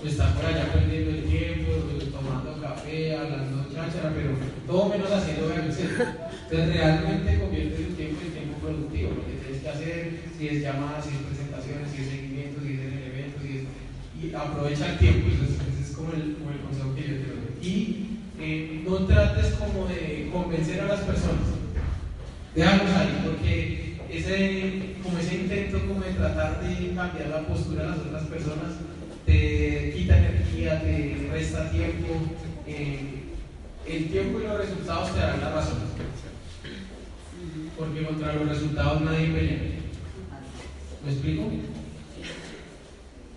pues 0.00 0.12
está 0.12 0.34
por 0.34 0.44
allá 0.44 0.72
perdiendo 0.72 1.10
el 1.10 1.24
tiempo, 1.24 1.72
tomando 2.10 2.60
café, 2.60 3.16
hablando 3.16 3.68
cháchara, 3.72 4.12
pero 4.14 4.32
todo 4.66 4.88
menos 4.88 5.10
haciendo 5.10 5.48
ganancias. 5.48 5.88
Entonces 6.50 6.74
realmente 6.74 7.38
convierte 7.38 7.76
el 7.76 7.94
tiempo 7.96 8.20
en 8.24 8.32
tiempo 8.32 8.58
productivo, 8.60 9.10
lo 9.16 9.24
que 9.24 9.40
tienes 9.44 9.62
que 9.62 9.68
hacer, 9.68 10.20
si 10.36 10.48
es 10.48 10.62
llamadas, 10.62 11.04
si 11.04 11.16
es 11.16 11.22
presentaciones, 11.24 11.90
si 11.92 12.02
es 12.02 12.08
seguimiento, 12.08 12.60
si 12.60 12.72
es 12.74 12.80
en 12.80 12.92
el 12.92 13.04
evento, 13.12 13.38
si 13.40 13.50
es, 13.56 13.64
y 14.20 14.34
aprovecha 14.34 14.92
el 14.92 14.98
tiempo, 14.98 15.28
ese 15.28 15.80
es 15.80 15.96
como 15.96 16.12
el, 16.12 16.36
como 16.36 16.50
el 16.52 16.60
consejo 16.60 16.94
que 16.94 17.02
yo 17.02 17.16
te 17.20 17.28
doy. 17.28 17.48
Y 17.60 17.74
eh, 18.40 18.84
no 18.84 19.04
trates 19.06 19.54
como 19.60 19.86
de 19.86 20.28
convencer 20.32 20.80
a 20.80 20.92
las 20.92 21.00
personas, 21.00 21.60
déjalos 22.54 22.90
ahí, 22.96 23.19
ese, 24.30 24.96
como 25.02 25.18
ese 25.18 25.34
intento 25.36 25.80
como 25.86 26.00
de 26.00 26.12
tratar 26.12 26.60
de 26.60 26.94
cambiar 26.94 27.28
la 27.28 27.46
postura 27.46 27.82
de 27.82 27.88
las 27.90 27.98
otras 27.98 28.22
personas 28.24 28.72
te 29.26 29.92
quita 29.96 30.18
energía, 30.18 30.80
te 30.80 31.28
resta 31.30 31.70
tiempo. 31.70 32.08
Eh, 32.66 33.24
el 33.86 34.08
tiempo 34.08 34.40
y 34.40 34.44
los 34.44 34.58
resultados 34.58 35.12
te 35.12 35.20
darán 35.20 35.40
la 35.40 35.50
razón 35.50 35.78
porque 37.76 38.04
contra 38.04 38.34
los 38.34 38.48
resultados 38.48 39.00
nadie 39.00 39.28
pelea. 39.28 39.58
¿Me 41.04 41.12
explico? 41.12 41.50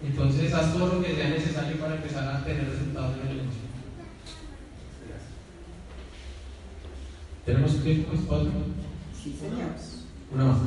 Entonces 0.03 0.53
haz 0.53 0.73
todo 0.73 0.95
lo 0.95 1.03
que 1.03 1.15
sea 1.15 1.29
necesario 1.29 1.77
para 1.77 1.95
empezar 1.95 2.27
a 2.27 2.43
tener 2.43 2.69
resultados 2.69 3.15
en 3.15 3.29
el 3.29 3.37
negocio. 3.37 3.61
¿Tenemos 7.45 7.83
tiempo? 7.83 8.11
¿Otro? 8.27 8.51
Sí, 9.23 9.35
señor. 9.39 9.92
Una 10.33 10.45
más. 10.45 10.57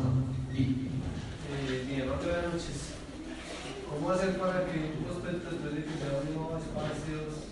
Eh, 0.55 1.85
bien, 1.89 2.07
buenas 2.07 2.55
noches. 2.55 2.95
¿Cómo 3.91 4.11
hacer 4.11 4.39
para 4.39 4.63
que 4.71 4.95
un 4.95 5.03
prospecto 5.03 5.51
después 5.51 5.75
de 5.75 5.83
que 5.83 5.91
se 5.91 6.07
nuevos 6.07 6.63
espacios 6.63 7.51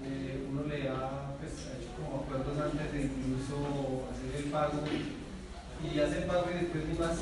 eh, 0.00 0.48
uno 0.48 0.64
le 0.64 0.88
da 0.88 1.36
pues, 1.36 1.52
como 1.92 2.24
acuerdos 2.24 2.56
antes 2.56 2.88
de 2.92 3.04
incluso 3.04 4.08
hacer 4.08 4.32
el 4.32 4.50
pago 4.50 4.80
y 4.88 6.00
hace 6.00 6.24
pago 6.24 6.46
y 6.48 6.64
después 6.64 6.88
ni 6.88 6.96
más. 6.96 7.20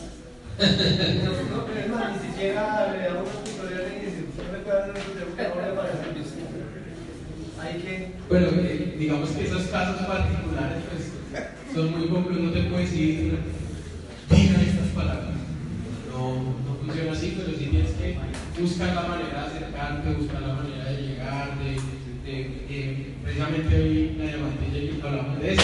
no, 1.26 1.30
no, 1.50 1.66
más, 1.90 2.22
ni 2.22 2.30
siquiera 2.30 2.92
le 2.92 3.02
damos 3.10 3.34
un 3.34 3.42
tutorial 3.42 3.82
y 3.82 4.04
dice, 4.06 4.30
usted 4.30 4.46
me 4.46 4.62
para 4.62 4.86
el. 4.86 6.10
Hay 7.60 7.74
que... 7.82 8.14
Bueno, 8.28 8.46
eh, 8.62 8.94
digamos 8.96 9.30
que 9.30 9.44
esos 9.44 9.66
casos 9.66 10.06
particulares 10.06 10.82
pues, 10.86 11.74
son 11.74 11.98
muy 11.98 12.08
complejos, 12.08 12.42
no 12.44 12.52
te 12.52 12.62
puedo 12.62 12.78
decir, 12.78 13.38
diga 14.30 14.62
estas 14.62 14.88
palabras. 14.94 15.36
No, 16.10 16.34
no 16.34 16.76
funciona 16.80 17.12
así, 17.12 17.34
pero 17.36 17.56
sí 17.58 17.66
tienes 17.66 17.90
que 18.60 18.66
buscar 18.66 18.94
la 18.94 19.08
manera 19.08 19.40
de 19.40 19.46
acercarte, 19.46 20.14
buscar 20.20 20.42
la 20.42 20.54
manera 20.54 20.84
de 20.84 21.02
llegar, 21.02 21.58
de, 21.58 21.80
precisamente 23.24 23.74
hoy 23.74 24.14
la 24.18 24.24
llamada 24.24 24.52
y 24.60 25.00
hablamos 25.02 25.40
de 25.40 25.52
eso 25.52 25.62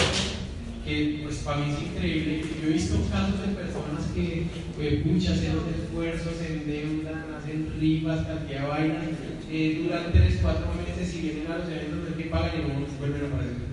que 0.83 1.19
pues 1.21 1.37
para 1.39 1.57
mí 1.57 1.73
es 1.73 1.83
increíble. 1.83 2.41
Yo 2.61 2.69
he 2.69 2.73
visto 2.73 2.95
casos 3.11 3.41
de 3.41 3.53
personas 3.53 4.07
que 4.15 4.47
pues, 4.75 5.05
muchas 5.05 5.37
hacen 5.37 5.59
esfuerzos, 5.77 6.33
se 6.39 6.47
endeudan, 6.47 7.25
hacen 7.37 7.75
rifas, 7.79 8.25
cantidad 8.25 8.61
de 8.61 8.67
vainas, 8.67 9.03
eh, 9.51 9.81
duran 9.83 10.11
3, 10.13 10.39
4 10.41 10.67
meses 10.79 11.13
y 11.13 11.21
vienen 11.21 11.51
a 11.51 11.57
los 11.59 11.67
eventos 11.67 12.07
de 12.07 12.23
que 12.23 12.29
pagan 12.29 12.51
y 12.55 12.61
no 12.65 12.87
vuelven 12.97 13.21
a 13.21 13.27
aparecer. 13.27 13.67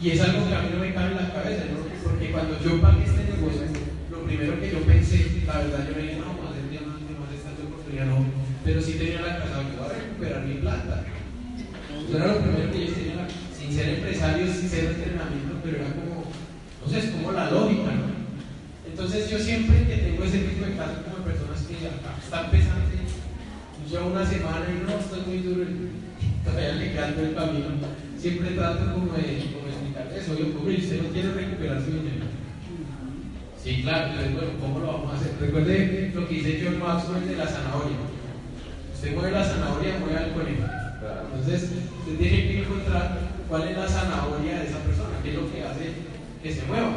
Y 0.00 0.10
es 0.10 0.20
algo 0.20 0.46
que 0.46 0.54
a 0.54 0.62
mí 0.62 0.68
no 0.74 0.80
me 0.80 0.94
cabe 0.94 1.10
en 1.10 1.16
la 1.16 1.32
cabeza, 1.32 1.64
¿no? 1.72 1.80
Porque 2.04 2.30
cuando 2.30 2.60
yo 2.60 2.80
pagué 2.80 3.04
este 3.04 3.24
negocio, 3.24 3.66
lo 4.10 4.24
primero 4.24 4.60
que 4.60 4.70
yo 4.70 4.80
pensé, 4.84 5.42
la 5.46 5.58
verdad, 5.58 5.88
yo 5.88 5.96
me 5.96 6.02
dije, 6.02 6.20
no, 6.20 6.28
a 6.28 6.50
hacer 6.52 6.68
diamante, 6.68 7.08
vamos 7.08 7.32
a 7.32 7.34
estar 7.34 7.54
ya 7.94 8.04
no, 8.04 8.33
pero 8.64 8.80
sí 8.80 8.92
tenía 8.94 9.20
la 9.20 9.38
casa, 9.38 9.60
que 9.60 9.76
voy 9.76 9.90
a 9.90 10.00
recuperar 10.00 10.42
mi 10.44 10.54
plata. 10.54 11.04
Eso 12.08 12.16
era 12.16 12.32
lo 12.32 12.40
primero 12.40 12.72
que 12.72 12.86
yo 12.86 12.92
tenía, 12.92 13.28
sin 13.52 13.72
ser 13.72 13.88
empresario, 14.00 14.46
sin 14.48 14.68
ser 14.68 14.84
entrenamiento, 14.84 15.60
pero 15.62 15.76
era 15.76 15.92
como, 15.92 16.24
no 16.24 16.88
sé, 16.88 16.98
es 16.98 17.10
como 17.12 17.32
la 17.32 17.50
lógica, 17.50 17.92
¿no? 17.92 18.24
Entonces 18.88 19.28
yo 19.28 19.38
siempre 19.38 19.84
que 19.86 19.96
tengo 19.96 20.24
ese 20.24 20.38
tipo 20.38 20.64
de 20.64 20.76
casos 20.76 21.04
como 21.04 21.24
personas 21.24 21.60
que 21.68 21.74
están 21.76 22.50
pensando, 22.50 22.88
yo 23.90 24.06
una 24.06 24.24
semana 24.24 24.64
y 24.70 24.82
no, 24.82 24.98
estoy 24.98 25.20
muy 25.26 25.38
duro, 25.38 25.66
todavía 26.42 26.72
le 26.72 26.88
el 26.88 27.34
camino, 27.34 27.66
siempre 28.18 28.50
trato 28.56 28.92
como 28.94 29.12
de, 29.12 29.44
como 29.52 29.68
explicar 29.68 30.08
eso, 30.16 30.32
oye, 30.32 30.56
pobre, 30.56 30.78
usted 30.78 31.02
no 31.02 31.12
quiere 31.12 31.32
recuperar 31.32 31.80
su 31.82 31.90
dinero. 31.90 32.26
Sí, 33.62 33.82
claro, 33.82 34.08
entonces, 34.08 34.34
bueno, 34.34 34.50
¿cómo 34.60 34.78
lo 34.80 34.86
vamos 34.86 35.12
a 35.12 35.16
hacer? 35.16 35.32
Recuerde 35.40 36.12
lo 36.14 36.28
que 36.28 36.34
dice 36.34 36.62
John 36.64 36.78
Maxwell 36.80 37.28
de 37.28 37.36
la 37.36 37.46
zanahoria. 37.46 38.03
Usted 38.94 39.14
mueve 39.14 39.32
la 39.32 39.44
zanahoria, 39.44 39.98
mueve 39.98 40.16
al 40.16 40.32
conejo. 40.32 40.64
Entonces, 41.34 41.70
usted 41.98 42.16
tiene 42.16 42.48
que 42.48 42.58
encontrar 42.62 43.18
cuál 43.48 43.68
es 43.68 43.76
la 43.76 43.88
zanahoria 43.88 44.60
de 44.60 44.66
esa 44.66 44.78
persona, 44.78 45.20
qué 45.22 45.30
es 45.30 45.36
lo 45.36 45.52
que 45.52 45.62
hace 45.62 45.86
que 46.42 46.54
se 46.54 46.62
mueva. 46.64 46.96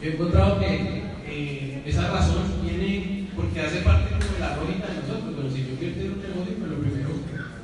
Yo 0.00 0.10
he 0.10 0.12
encontrado 0.12 0.60
que 0.60 1.02
eh, 1.26 1.82
esa 1.86 2.10
razón 2.10 2.44
viene 2.62 3.28
porque 3.34 3.60
hace 3.60 3.80
parte 3.80 4.12
de 4.14 4.38
la 4.38 4.56
lógica 4.56 4.86
de 4.86 5.02
nosotros. 5.02 5.34
Pero 5.34 5.48
si 5.50 5.66
yo 5.66 5.74
quiero 5.80 5.94
tener 5.96 6.12
un 6.12 6.22
negocio, 6.22 6.54
pues 6.60 6.70
lo 6.70 6.78
primero 6.78 7.10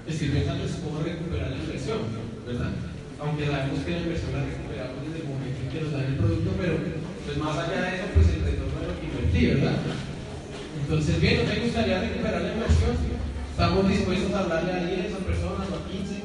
estoy 0.09 0.29
pensando 0.29 0.65
es 0.65 0.75
cómo 0.83 0.99
recuperar 1.05 1.51
la 1.53 1.63
inversión, 1.63 1.99
¿verdad? 2.47 2.73
Aunque 3.21 3.47
sabemos 3.47 3.81
que 3.85 3.91
la 3.95 4.03
inversión 4.03 4.33
la 4.33 4.43
recuperamos 4.43 4.99
desde 5.07 5.21
el 5.23 5.29
momento 5.31 5.59
en 5.63 5.69
que 5.71 5.81
nos 5.81 5.93
dan 5.93 6.07
el 6.11 6.19
producto, 6.19 6.51
pero 6.59 6.75
pues 7.23 7.37
más 7.39 7.55
allá 7.55 7.79
de 7.79 7.91
eso, 7.95 8.07
pues 8.15 8.27
el 8.27 8.43
retorno 8.43 8.77
de 8.83 8.87
lo 8.91 8.95
que 8.99 9.07
invertí, 9.07 9.41
¿verdad? 9.55 9.79
Entonces, 10.83 11.15
bien, 11.23 11.37
¿no 11.39 11.45
me 11.47 11.63
gustaría 11.63 12.03
recuperar 12.03 12.43
la 12.43 12.53
inversión? 12.59 13.22
Estamos 13.63 13.89
dispuestos 13.89 14.35
a 14.35 14.41
hablarle 14.41 14.73
a 14.73 14.87
10 14.91 15.15
a 15.15 15.19
personas 15.23 15.71
o 15.71 15.79
a 15.79 15.87
15 15.87 16.19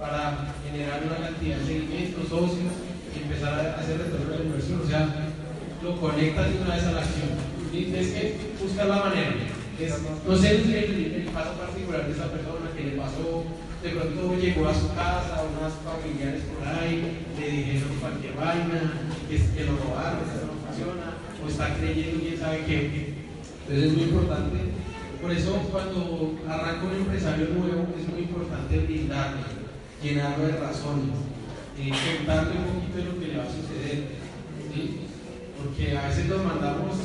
para 0.00 0.56
generar 0.64 1.04
una 1.04 1.20
cantidad 1.20 1.58
de 1.60 1.66
seguimientos, 1.68 2.32
socios 2.32 2.72
y 3.12 3.28
empezar 3.28 3.52
a 3.52 3.76
hacer 3.76 4.00
retorno 4.00 4.32
de 4.32 4.38
la 4.38 4.44
inversión. 4.48 4.80
O 4.80 4.88
sea, 4.88 5.04
lo 5.84 6.00
conectas 6.00 6.48
de 6.48 6.64
una 6.64 6.76
vez 6.76 6.84
a 6.88 6.92
la 6.96 7.04
acción. 7.04 7.28
Es 7.76 8.08
que 8.16 8.40
buscar 8.56 8.86
la 8.88 9.04
manera. 9.04 9.36
no 9.36 10.36
sé 10.38 10.48
el, 10.48 10.64
el, 11.12 11.28
caso 11.28 11.60
particular 11.60 12.06
de 12.08 12.12
esa 12.16 12.32
persona 12.32 12.72
que 12.72 12.84
le 12.88 12.96
pasó 12.96 13.44
de 13.84 13.90
pronto 13.92 14.40
llegó 14.40 14.64
a 14.64 14.72
su 14.72 14.88
casa, 14.96 15.44
unas 15.44 15.76
familiares 15.84 16.40
por 16.48 16.64
ahí, 16.64 17.20
le 17.36 17.50
dijeron 17.52 18.00
cualquier 18.00 18.32
vaina, 18.32 18.80
que, 19.28 19.36
que 19.36 19.64
lo 19.68 19.76
robaron, 19.76 20.24
que 20.24 20.40
no 20.40 20.56
funciona, 20.56 21.20
o 21.36 21.48
está 21.52 21.76
creyendo 21.76 22.16
quién 22.24 22.40
sabe 22.40 22.64
qué. 22.64 23.12
Entonces 23.68 23.84
es 23.84 23.92
muy 23.92 24.04
importante. 24.08 24.63
Por 25.24 25.32
eso 25.32 25.56
cuando 25.72 26.36
arranca 26.46 26.84
un 26.84 26.96
empresario 26.96 27.48
nuevo 27.48 27.88
es 27.98 28.06
muy 28.12 28.24
importante 28.24 28.76
brindarle, 28.76 29.40
llenarlo 30.02 30.48
de 30.48 30.52
razones, 30.58 31.16
eh, 31.78 31.88
un 31.88 32.74
poquito 32.74 32.98
de 32.98 33.04
lo 33.04 33.18
que 33.18 33.28
le 33.28 33.38
va 33.38 33.44
a 33.44 33.46
suceder. 33.46 34.04
Porque 35.56 35.96
a 35.96 36.08
veces 36.08 36.26
nos 36.26 36.44
mandamos 36.44 36.98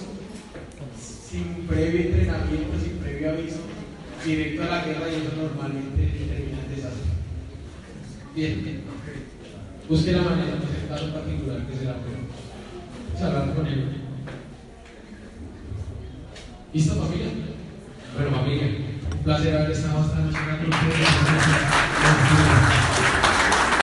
sin 0.99 1.65
previo 1.65 2.01
entrenamiento, 2.01 2.77
sin 2.83 2.97
previo 2.97 3.29
aviso, 3.29 3.59
directo 4.25 4.63
a 4.63 4.65
la 4.65 4.83
guerra 4.83 5.09
y 5.09 5.15
eso 5.15 5.31
normalmente 5.37 6.03
termina 6.27 6.59
en 6.59 6.75
desastre. 6.75 7.11
Bien, 8.35 8.81
busque 9.87 10.11
la 10.11 10.23
manera, 10.23 10.57
de 10.57 10.57
hacer 10.57 10.89
caso 10.89 11.13
particular 11.13 11.65
que 11.65 11.77
será 11.77 11.95
bueno. 12.03 13.37
hablar 13.39 13.55
con 13.55 13.65
él. 13.65 13.85
¿Listo, 16.73 16.95
familia? 16.95 17.49
Bueno, 18.15 18.37
familia, 18.37 18.67
un 19.11 19.23
placer 19.23 19.55
haber 19.55 19.71
estado 19.71 20.05
esta 20.05 20.19
noche 20.19 20.37
con 20.59 20.73
ustedes. 20.73 21.07